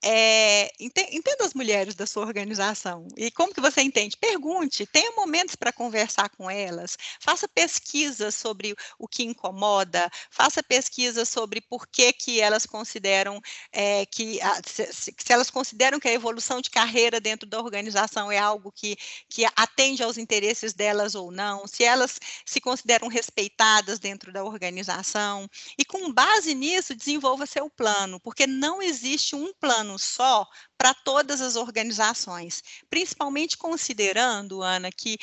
é, 0.08 0.72
entenda 0.80 1.44
as 1.44 1.56
mulheres 1.56 1.96
da 1.96 2.06
sua 2.06 2.24
organização. 2.24 3.08
E 3.18 3.32
como 3.32 3.52
que 3.52 3.60
você 3.60 3.82
entende? 3.82 4.16
Pergunte, 4.16 4.86
tenha 4.86 5.12
momentos 5.14 5.56
para 5.56 5.74
conversar 5.74 6.30
com 6.30 6.48
elas, 6.48 6.96
faça 7.20 7.48
pesquisas 7.48 8.36
sobre 8.36 8.76
o 9.00 9.08
que 9.08 9.24
incomoda, 9.24 10.08
faça 10.30 10.62
pesquisas 10.62 11.28
sobre 11.28 11.60
por 11.60 11.88
que, 11.88 12.14
que 12.14 12.40
elas 12.40 12.68
consideram 12.68 13.42
é, 13.72 14.06
que, 14.06 14.40
se, 14.68 14.94
se, 14.94 15.34
elas 15.34 15.50
consideram 15.50 16.00
que 16.00 16.08
a 16.08 16.14
evolução 16.14 16.62
de 16.62 16.70
carreira 16.70 17.20
dentro 17.20 17.50
da 17.50 17.60
organização 17.60 18.32
é 18.32 18.38
algo 18.38 18.72
que, 18.72 18.96
que 19.28 19.44
atende 19.56 20.04
aos 20.04 20.20
interesses 20.20 20.72
delas 20.72 21.16
ou 21.16 21.32
não, 21.32 21.66
se 21.66 21.84
elas 21.84 22.20
se 22.46 22.62
consideram 22.62 23.08
respeitadas 23.08 23.98
dentro 23.98 24.32
da 24.32 24.44
organização, 24.44 25.50
e 25.80 25.84
com 25.84 26.14
base 26.14 26.54
nisso, 26.54 26.94
desenvolva 26.94 27.48
seu 27.48 27.68
plano, 27.72 28.20
porque 28.20 28.46
não 28.46 28.84
existe 28.84 29.36
um 29.36 29.52
plano 29.60 29.95
só 29.98 30.48
para 30.78 30.94
todas 30.94 31.42
as 31.42 31.56
organizações, 31.56 32.62
principalmente 32.90 33.58
considerando, 33.58 34.62
Ana, 34.62 34.92
que 34.92 35.18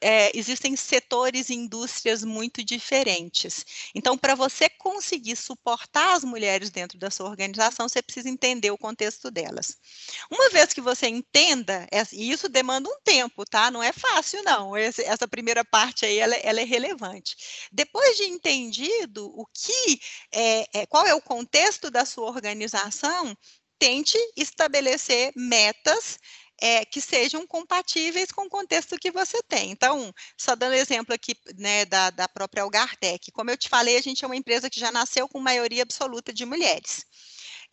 é, 0.00 0.30
existem 0.36 0.76
setores 0.76 1.50
e 1.50 1.54
indústrias 1.54 2.22
muito 2.22 2.62
diferentes. 2.62 3.90
Então, 3.94 4.16
para 4.16 4.34
você 4.34 4.68
conseguir 4.68 5.34
suportar 5.34 6.14
as 6.14 6.22
mulheres 6.22 6.70
dentro 6.70 6.98
da 6.98 7.10
sua 7.10 7.28
organização, 7.28 7.88
você 7.88 8.00
precisa 8.00 8.28
entender 8.28 8.70
o 8.70 8.78
contexto 8.78 9.30
delas. 9.30 9.76
Uma 10.30 10.50
vez 10.50 10.72
que 10.72 10.80
você 10.80 11.08
entenda, 11.08 11.86
e 12.12 12.30
isso 12.30 12.48
demanda 12.48 12.88
um 12.88 13.00
tempo, 13.02 13.44
tá? 13.44 13.70
Não 13.70 13.82
é 13.82 13.92
fácil, 13.92 14.42
não. 14.44 14.76
Essa 14.76 15.26
primeira 15.26 15.64
parte 15.64 16.06
aí, 16.06 16.18
ela, 16.18 16.36
ela 16.36 16.60
é 16.60 16.64
relevante. 16.64 17.68
Depois 17.72 18.16
de 18.16 18.24
entendido 18.24 19.26
o 19.36 19.44
que, 19.46 20.00
é, 20.30 20.80
é, 20.80 20.86
qual 20.86 21.06
é 21.06 21.14
o 21.14 21.20
contexto 21.20 21.90
da 21.90 22.04
sua 22.04 22.28
organização, 22.28 23.36
tente 23.82 24.16
estabelecer 24.36 25.32
metas 25.34 26.16
é, 26.60 26.84
que 26.84 27.00
sejam 27.00 27.44
compatíveis 27.44 28.30
com 28.30 28.42
o 28.42 28.48
contexto 28.48 28.96
que 28.96 29.10
você 29.10 29.42
tem. 29.42 29.72
Então, 29.72 30.14
só 30.38 30.54
dando 30.54 30.74
exemplo 30.74 31.12
aqui 31.12 31.34
né, 31.58 31.84
da, 31.86 32.10
da 32.10 32.28
própria 32.28 32.62
Algartec, 32.62 33.32
como 33.32 33.50
eu 33.50 33.56
te 33.56 33.68
falei, 33.68 33.96
a 33.96 34.00
gente 34.00 34.24
é 34.24 34.28
uma 34.28 34.36
empresa 34.36 34.70
que 34.70 34.78
já 34.78 34.92
nasceu 34.92 35.28
com 35.28 35.40
maioria 35.40 35.82
absoluta 35.82 36.32
de 36.32 36.46
mulheres. 36.46 37.04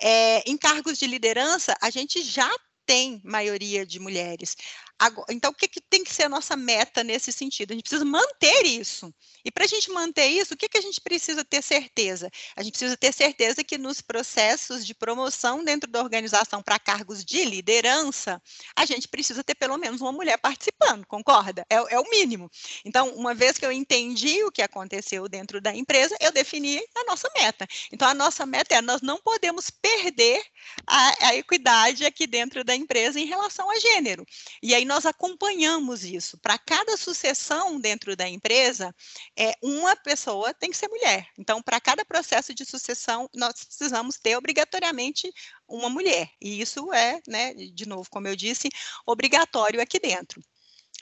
É, 0.02 0.50
em 0.50 0.58
cargos 0.58 0.98
de 0.98 1.06
liderança, 1.06 1.78
a 1.80 1.92
gente 1.92 2.24
já 2.24 2.50
tem 2.88 3.22
maioria 3.24 3.86
de 3.86 4.00
mulheres. 4.00 4.56
Agora, 5.00 5.34
então, 5.34 5.52
o 5.52 5.54
que, 5.54 5.66
que, 5.66 5.80
tem 5.80 6.04
que 6.04 6.14
ser 6.14 6.24
a 6.24 6.30
nossa 6.30 6.58
meta 6.58 7.06
nesse 7.06 7.32
sentido? 7.32 7.72
A 7.72 7.74
gente 7.74 7.84
precisa 7.84 8.04
manter 8.04 8.66
isso. 8.66 9.14
E 9.46 9.50
para 9.50 9.64
a 9.64 9.68
gente 9.68 9.90
manter 9.92 10.28
isso, 10.28 10.54
o 10.54 10.58
que, 10.58 10.68
que 10.68 10.78
a 10.78 10.82
gente 10.82 11.00
precisa 11.00 11.46
ter 11.46 11.64
certeza? 11.64 12.30
A 12.54 12.62
gente 12.62 12.74
precisa 12.74 12.98
ter 12.98 13.14
certeza 13.14 13.64
que 13.64 13.78
nos 13.78 14.02
processos 14.02 14.86
de 14.86 14.94
promoção 14.94 15.64
dentro 15.64 15.90
da 15.90 16.02
organização 16.02 16.62
para 16.62 16.78
cargos 16.78 17.24
de 17.24 17.46
liderança, 17.46 18.42
a 18.76 18.86
gente 18.86 19.08
precisa 19.08 19.42
ter 19.42 19.56
pelo 19.56 19.78
menos 19.78 20.02
uma 20.02 20.12
mulher 20.12 20.38
participando, 20.38 21.06
concorda? 21.08 21.66
É, 21.70 21.76
é 21.76 22.00
o 22.00 22.10
mínimo. 22.10 22.52
Então, 22.84 23.10
uma 23.16 23.34
vez 23.34 23.58
que 23.58 23.66
eu 23.66 23.72
entendi 23.72 24.44
o 24.44 24.52
que 24.52 24.62
aconteceu 24.62 25.30
dentro 25.30 25.62
da 25.62 25.74
empresa, 25.74 26.14
eu 26.20 26.34
defini 26.34 26.78
a 26.98 27.04
nossa 27.06 27.30
meta. 27.38 27.66
Então, 27.94 28.08
a 28.08 28.14
nossa 28.14 28.46
meta 28.46 28.76
é: 28.76 28.82
nós 28.82 29.02
não 29.02 29.18
podemos 29.18 29.70
perder 29.70 30.44
a, 30.86 31.28
a 31.28 31.36
equidade 31.36 32.06
aqui 32.06 32.28
dentro 32.28 32.66
da 32.66 32.76
empresa 32.76 33.18
em 33.18 33.26
relação 33.26 33.72
a 33.72 33.80
gênero. 33.80 34.26
E 34.62 34.76
aí, 34.76 34.89
nós 34.90 35.06
acompanhamos 35.06 36.04
isso. 36.04 36.36
Para 36.40 36.58
cada 36.58 36.98
sucessão 36.98 37.80
dentro 37.80 38.16
da 38.16 38.28
empresa, 38.28 38.92
é, 39.38 39.54
uma 39.62 39.96
pessoa 39.96 40.52
tem 40.52 40.72
que 40.72 40.78
ser 40.78 40.88
mulher. 40.88 41.28
Então, 41.38 41.62
para 41.62 41.80
cada 41.80 42.04
processo 42.04 42.56
de 42.56 42.66
sucessão, 42.66 43.30
nós 43.36 43.64
precisamos 43.64 44.18
ter 44.18 44.36
obrigatoriamente 44.36 45.32
uma 45.68 45.90
mulher. 45.92 46.32
E 46.42 46.60
isso 46.60 46.92
é, 46.92 47.22
né, 47.28 47.54
de 47.54 47.88
novo, 47.88 48.10
como 48.10 48.28
eu 48.28 48.36
disse, 48.36 48.68
obrigatório 49.06 49.80
aqui 49.80 50.00
dentro. 50.00 50.42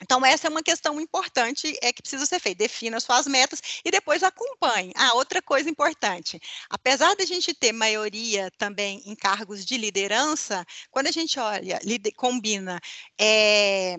Então, 0.02 0.24
essa 0.24 0.46
é 0.46 0.50
uma 0.50 0.62
questão 0.62 1.00
importante 1.00 1.76
é 1.82 1.92
que 1.92 2.02
precisa 2.02 2.24
ser 2.24 2.38
feita. 2.38 2.58
Defina 2.58 3.00
suas 3.00 3.26
metas 3.26 3.60
e 3.84 3.90
depois 3.90 4.22
acompanhe. 4.22 4.92
Ah, 4.94 5.14
outra 5.14 5.42
coisa 5.42 5.68
importante. 5.68 6.40
Apesar 6.70 7.14
de 7.16 7.22
a 7.22 7.26
gente 7.26 7.52
ter 7.54 7.72
maioria 7.72 8.50
também 8.58 9.02
em 9.06 9.14
cargos 9.16 9.64
de 9.64 9.76
liderança, 9.76 10.64
quando 10.90 11.08
a 11.08 11.12
gente 11.12 11.38
olha, 11.38 11.80
combina 12.16 12.80
é, 13.20 13.96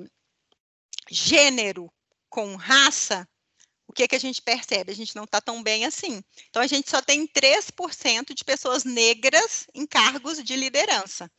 gênero 1.09 1.91
com 2.29 2.55
raça, 2.55 3.27
o 3.87 3.93
que, 3.93 4.07
que 4.07 4.15
a 4.15 4.19
gente 4.19 4.41
percebe? 4.41 4.91
A 4.91 4.95
gente 4.95 5.15
não 5.15 5.23
está 5.23 5.41
tão 5.41 5.63
bem 5.63 5.83
assim. 5.83 6.21
Então, 6.49 6.61
a 6.61 6.67
gente 6.67 6.89
só 6.89 7.01
tem 7.01 7.27
3% 7.27 8.33
de 8.33 8.45
pessoas 8.45 8.83
negras 8.83 9.65
em 9.73 9.85
cargos 9.85 10.41
de 10.43 10.55
liderança. 10.55 11.29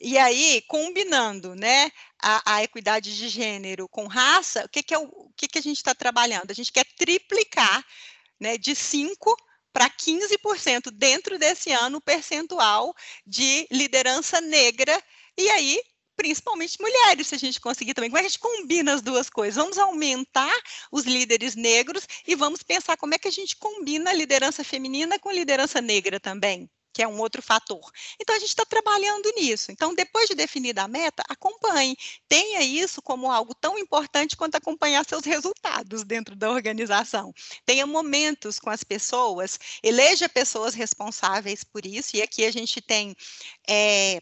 E 0.00 0.16
aí, 0.16 0.62
combinando 0.68 1.56
né, 1.56 1.90
a, 2.22 2.56
a, 2.56 2.62
equidade 2.62 3.16
de 3.16 3.28
gênero 3.28 3.88
com 3.88 4.06
raça, 4.06 4.64
o 4.64 4.68
que, 4.68 4.80
que, 4.82 4.94
é 4.94 4.98
o, 4.98 5.02
o 5.02 5.32
que, 5.36 5.48
que 5.48 5.58
a 5.58 5.62
gente 5.62 5.78
está 5.78 5.92
trabalhando? 5.92 6.50
A 6.50 6.54
gente 6.54 6.72
quer 6.72 6.84
triplicar 6.96 7.84
né, 8.38 8.56
de 8.56 8.72
5% 8.72 9.34
para 9.72 9.90
15% 9.90 10.90
dentro 10.92 11.38
desse 11.38 11.72
ano 11.72 11.98
o 11.98 12.00
percentual 12.00 12.94
de 13.26 13.66
liderança 13.70 14.40
negra. 14.40 15.02
E 15.36 15.50
aí, 15.50 15.82
principalmente 16.16 16.80
mulheres, 16.80 17.26
se 17.28 17.34
a 17.34 17.38
gente 17.38 17.60
conseguir 17.60 17.94
também. 17.94 18.08
Como 18.10 18.18
é 18.18 18.22
que 18.22 18.26
a 18.26 18.30
gente 18.30 18.40
combina 18.40 18.94
as 18.94 19.02
duas 19.02 19.28
coisas? 19.28 19.56
Vamos 19.56 19.78
aumentar 19.78 20.56
os 20.92 21.04
líderes 21.04 21.56
negros 21.56 22.06
e 22.26 22.36
vamos 22.36 22.62
pensar 22.62 22.96
como 22.96 23.14
é 23.14 23.18
que 23.18 23.28
a 23.28 23.32
gente 23.32 23.56
combina 23.56 24.10
a 24.10 24.14
liderança 24.14 24.62
feminina 24.62 25.18
com 25.18 25.32
liderança 25.32 25.80
negra 25.80 26.20
também 26.20 26.70
que 26.98 27.02
é 27.04 27.06
um 27.06 27.20
outro 27.20 27.40
fator. 27.40 27.92
Então, 28.20 28.34
a 28.34 28.40
gente 28.40 28.48
está 28.48 28.64
trabalhando 28.64 29.30
nisso. 29.36 29.70
Então, 29.70 29.94
depois 29.94 30.28
de 30.28 30.34
definida 30.34 30.82
a 30.82 30.88
meta, 30.88 31.22
acompanhe. 31.28 31.96
Tenha 32.28 32.60
isso 32.60 33.00
como 33.00 33.30
algo 33.30 33.54
tão 33.54 33.78
importante 33.78 34.36
quanto 34.36 34.56
acompanhar 34.56 35.04
seus 35.04 35.24
resultados 35.24 36.02
dentro 36.02 36.34
da 36.34 36.50
organização. 36.50 37.32
Tenha 37.64 37.86
momentos 37.86 38.58
com 38.58 38.68
as 38.68 38.82
pessoas, 38.82 39.60
eleja 39.80 40.28
pessoas 40.28 40.74
responsáveis 40.74 41.62
por 41.62 41.86
isso, 41.86 42.16
e 42.16 42.22
aqui 42.22 42.44
a 42.44 42.50
gente 42.50 42.80
tem. 42.80 43.14
É, 43.68 44.20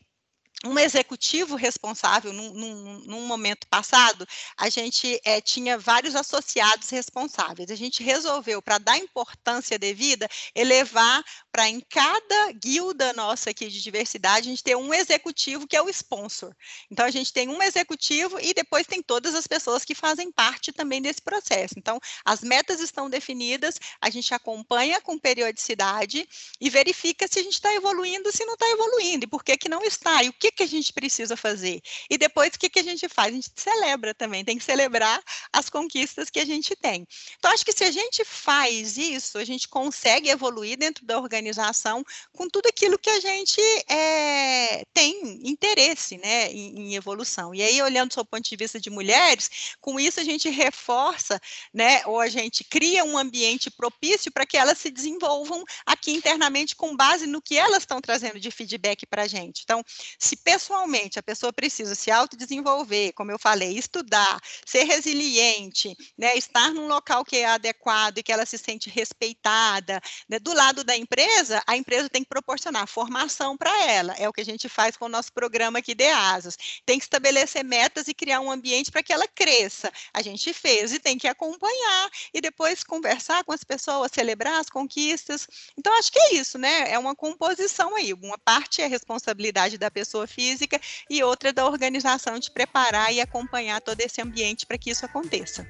um 0.64 0.79
executivo 0.79 1.55
responsável, 1.55 2.33
num, 2.33 2.53
num, 2.53 2.99
num, 3.01 3.27
momento 3.27 3.66
passado, 3.69 4.27
a 4.57 4.69
gente 4.71 5.21
é, 5.25 5.40
tinha 5.40 5.79
vários 5.79 6.16
associados 6.16 6.88
responsáveis. 6.88 7.71
A 7.71 7.75
gente 7.75 8.03
resolveu, 8.03 8.62
para 8.62 8.79
dar 8.79 8.97
importância 8.97 9.79
devida, 9.79 10.29
elevar 10.55 11.23
para 11.53 11.69
em 11.69 11.81
cada 11.81 12.53
guilda 12.53 13.12
nossa 13.12 13.51
aqui 13.51 13.69
de 13.69 13.83
diversidade, 13.83 14.49
a 14.49 14.51
gente 14.51 14.62
ter 14.62 14.77
um 14.77 14.95
executivo 14.95 15.66
que 15.66 15.77
é 15.77 15.83
o 15.83 15.90
sponsor. 15.90 16.55
Então, 16.90 17.05
a 17.05 17.11
gente 17.11 17.33
tem 17.33 17.49
um 17.49 17.62
executivo 17.62 18.40
e 18.40 18.55
depois 18.55 18.87
tem 18.87 19.03
todas 19.03 19.35
as 19.35 19.47
pessoas 19.47 19.85
que 19.85 19.95
fazem 19.95 20.33
parte 20.33 20.73
também 20.73 21.03
desse 21.03 21.21
processo. 21.21 21.75
Então, 21.77 22.01
as 22.25 22.40
metas 22.40 22.81
estão 22.81 23.11
definidas, 23.11 23.79
a 24.01 24.09
gente 24.09 24.33
acompanha 24.33 25.01
com 25.01 25.19
periodicidade 25.19 26.27
e 26.61 26.71
verifica 26.71 27.29
se 27.29 27.40
a 27.40 27.42
gente 27.42 27.55
está 27.55 27.75
evoluindo, 27.75 28.33
se 28.33 28.45
não 28.45 28.55
está 28.55 28.69
evoluindo, 28.71 29.25
e 29.25 29.29
por 29.29 29.45
que, 29.45 29.57
que 29.57 29.69
não 29.69 29.83
está, 29.85 30.23
e 30.23 30.29
o 30.29 30.33
que 30.33 30.45
que, 30.46 30.52
que 30.52 30.62
a 30.62 30.68
gente 30.68 30.92
precisa 30.92 31.37
fazer? 31.37 31.80
E 32.11 32.18
depois, 32.18 32.50
o 32.54 32.59
que, 32.59 32.68
que 32.68 32.78
a 32.78 32.82
gente 32.82 33.09
faz? 33.09 33.28
A 33.28 33.37
gente 33.37 33.50
celebra 33.56 34.14
também, 34.14 34.44
tem 34.44 34.59
que 34.59 34.64
celebrar 34.64 35.20
as 35.52 35.68
conquistas 35.68 36.30
que 36.30 36.38
a 36.38 36.44
gente 36.44 36.74
tem. 36.76 37.06
Então, 37.38 37.50
acho 37.50 37.64
que 37.64 37.72
se 37.72 37.85
a 37.85 37.90
gente 37.90 38.24
faz 38.24 38.96
isso, 38.96 39.38
a 39.38 39.44
gente 39.44 39.68
consegue 39.68 40.28
evoluir 40.28 40.78
dentro 40.78 41.04
da 41.04 41.18
organização 41.18 42.04
com 42.32 42.48
tudo 42.48 42.66
aquilo 42.66 42.98
que 42.98 43.11
a 43.11 43.20
gente 43.20 43.61
é, 43.88 44.85
tem 44.92 45.40
interesse 45.48 46.18
né, 46.18 46.50
em, 46.52 46.80
em, 46.80 46.94
evolução. 46.94 47.54
E 47.54 47.62
aí, 47.62 47.80
olhando 47.82 48.14
do 48.14 48.24
ponto 48.24 48.48
de 48.48 48.56
vista 48.56 48.80
de 48.80 48.90
mulheres, 48.90 49.76
com 49.80 49.98
isso 49.98 50.20
a 50.20 50.24
gente 50.24 50.48
reforça, 50.48 51.40
né, 51.72 52.02
ou 52.06 52.20
a 52.20 52.28
gente 52.28 52.64
cria 52.64 53.04
um 53.04 53.18
ambiente 53.18 53.70
propício 53.70 54.30
para 54.32 54.46
que 54.46 54.56
elas 54.56 54.78
se 54.78 54.90
desenvolvam 54.90 55.64
aqui 55.85 56.12
internamente 56.12 56.74
com 56.74 56.96
base 56.96 57.26
no 57.26 57.42
que 57.42 57.56
elas 57.56 57.82
estão 57.82 58.00
trazendo 58.00 58.38
de 58.38 58.50
feedback 58.50 59.06
para 59.06 59.22
a 59.22 59.26
gente. 59.26 59.62
Então, 59.64 59.82
se 60.18 60.36
se 60.37 60.42
pessoalmente 60.42 61.18
a 61.18 61.22
pessoa 61.22 61.53
precisa 61.53 61.94
se 61.94 62.11
autodesenvolver, 62.11 63.12
como 63.14 63.31
eu 63.31 63.38
falei, 63.38 63.79
estudar, 63.79 64.38
ser 64.64 64.85
resiliente, 64.85 65.96
né, 66.16 66.37
estar 66.37 66.72
num 66.72 66.87
local 66.87 67.25
que 67.25 67.37
é 67.37 67.46
adequado 67.46 68.18
e 68.18 68.22
que 68.22 68.33
ela 68.33 68.44
se 68.44 68.59
sente 68.59 68.90
respeitada, 68.90 70.01
né, 70.29 70.38
do 70.38 70.53
lado 70.53 70.85
da 70.85 70.96
empresa, 70.96 71.62
a 71.66 71.77
empresa 71.77 72.09
tem 72.09 72.22
que 72.22 72.29
proporcionar 72.29 72.87
formação 72.87 73.57
para 73.57 73.85
ela. 73.85 74.12
É 74.18 74.29
o 74.29 74.33
que 74.33 74.40
a 74.40 74.44
gente 74.44 74.68
faz 74.68 74.96
com 74.96 75.07
o 75.07 75.09
nosso 75.09 75.33
programa 75.33 75.79
aqui 75.79 75.94
de 75.94 76.07
Asas. 76.07 76.57
Tem 76.85 76.99
que 76.99 77.05
estabelecer 77.05 77.64
metas 77.64 78.09
e 78.09 78.14
criar 78.14 78.40
um 78.40 78.51
ambiente 78.51 78.90
para 78.90 79.03
que 79.03 79.12
ela 79.12 79.27
cresça. 79.27 79.90
A 80.12 80.20
gente 80.22 80.53
fez 80.53 80.92
e 80.92 80.99
tem 80.99 81.16
que 81.16 81.27
acompanhar 81.27 82.11
e 82.35 82.40
depois 82.40 82.85
conversar 82.85 83.44
com 83.44 83.53
as 83.53 83.64
pessoas, 83.64 84.11
celebrar 84.12 84.61
as 84.61 84.68
conquistas. 84.68 85.49
Então, 85.79 85.96
acho 85.99 86.12
que 86.12 86.18
é 86.18 86.35
isso, 86.35 86.59
né? 86.59 86.90
É 86.90 86.99
uma 86.99 87.14
composição 87.14 87.96
aí. 87.96 88.12
Uma 88.12 88.38
parte 88.38 88.83
é 88.83 88.87
responsabilidade 88.87 89.79
da 89.79 89.90
pessoa 89.90 90.26
pessoa 90.27 90.29
física, 90.29 90.81
e 91.09 91.23
outra 91.23 91.53
da 91.53 91.65
organização 91.65 92.39
de 92.39 92.51
preparar 92.51 93.12
e 93.12 93.21
acompanhar 93.21 93.81
todo 93.81 94.01
esse 94.01 94.21
ambiente 94.21 94.67
para 94.67 94.77
que 94.77 94.91
isso 94.91 95.07
aconteça. 95.07 95.67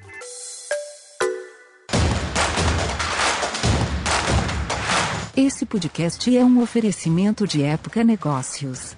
Esse 5.35 5.65
podcast 5.67 6.35
é 6.35 6.43
um 6.43 6.61
oferecimento 6.61 7.47
de 7.47 7.63
Época 7.63 8.03
Negócios. 8.03 8.95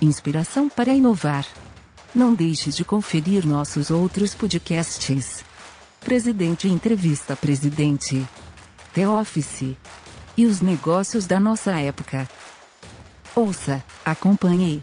Inspiração 0.00 0.68
para 0.68 0.94
inovar. 0.94 1.46
Não 2.14 2.34
deixe 2.34 2.70
de 2.70 2.84
conferir 2.84 3.46
nossos 3.46 3.90
outros 3.90 4.34
podcasts. 4.34 5.44
Presidente 6.00 6.68
Entrevista 6.68 7.36
Presidente. 7.36 8.26
The 8.94 9.06
Office. 9.06 9.76
E 10.36 10.46
os 10.46 10.60
negócios 10.60 11.26
da 11.26 11.38
nossa 11.38 11.72
época. 11.78 12.28
Ouça, 13.36 13.84
acompanhe 14.04 14.82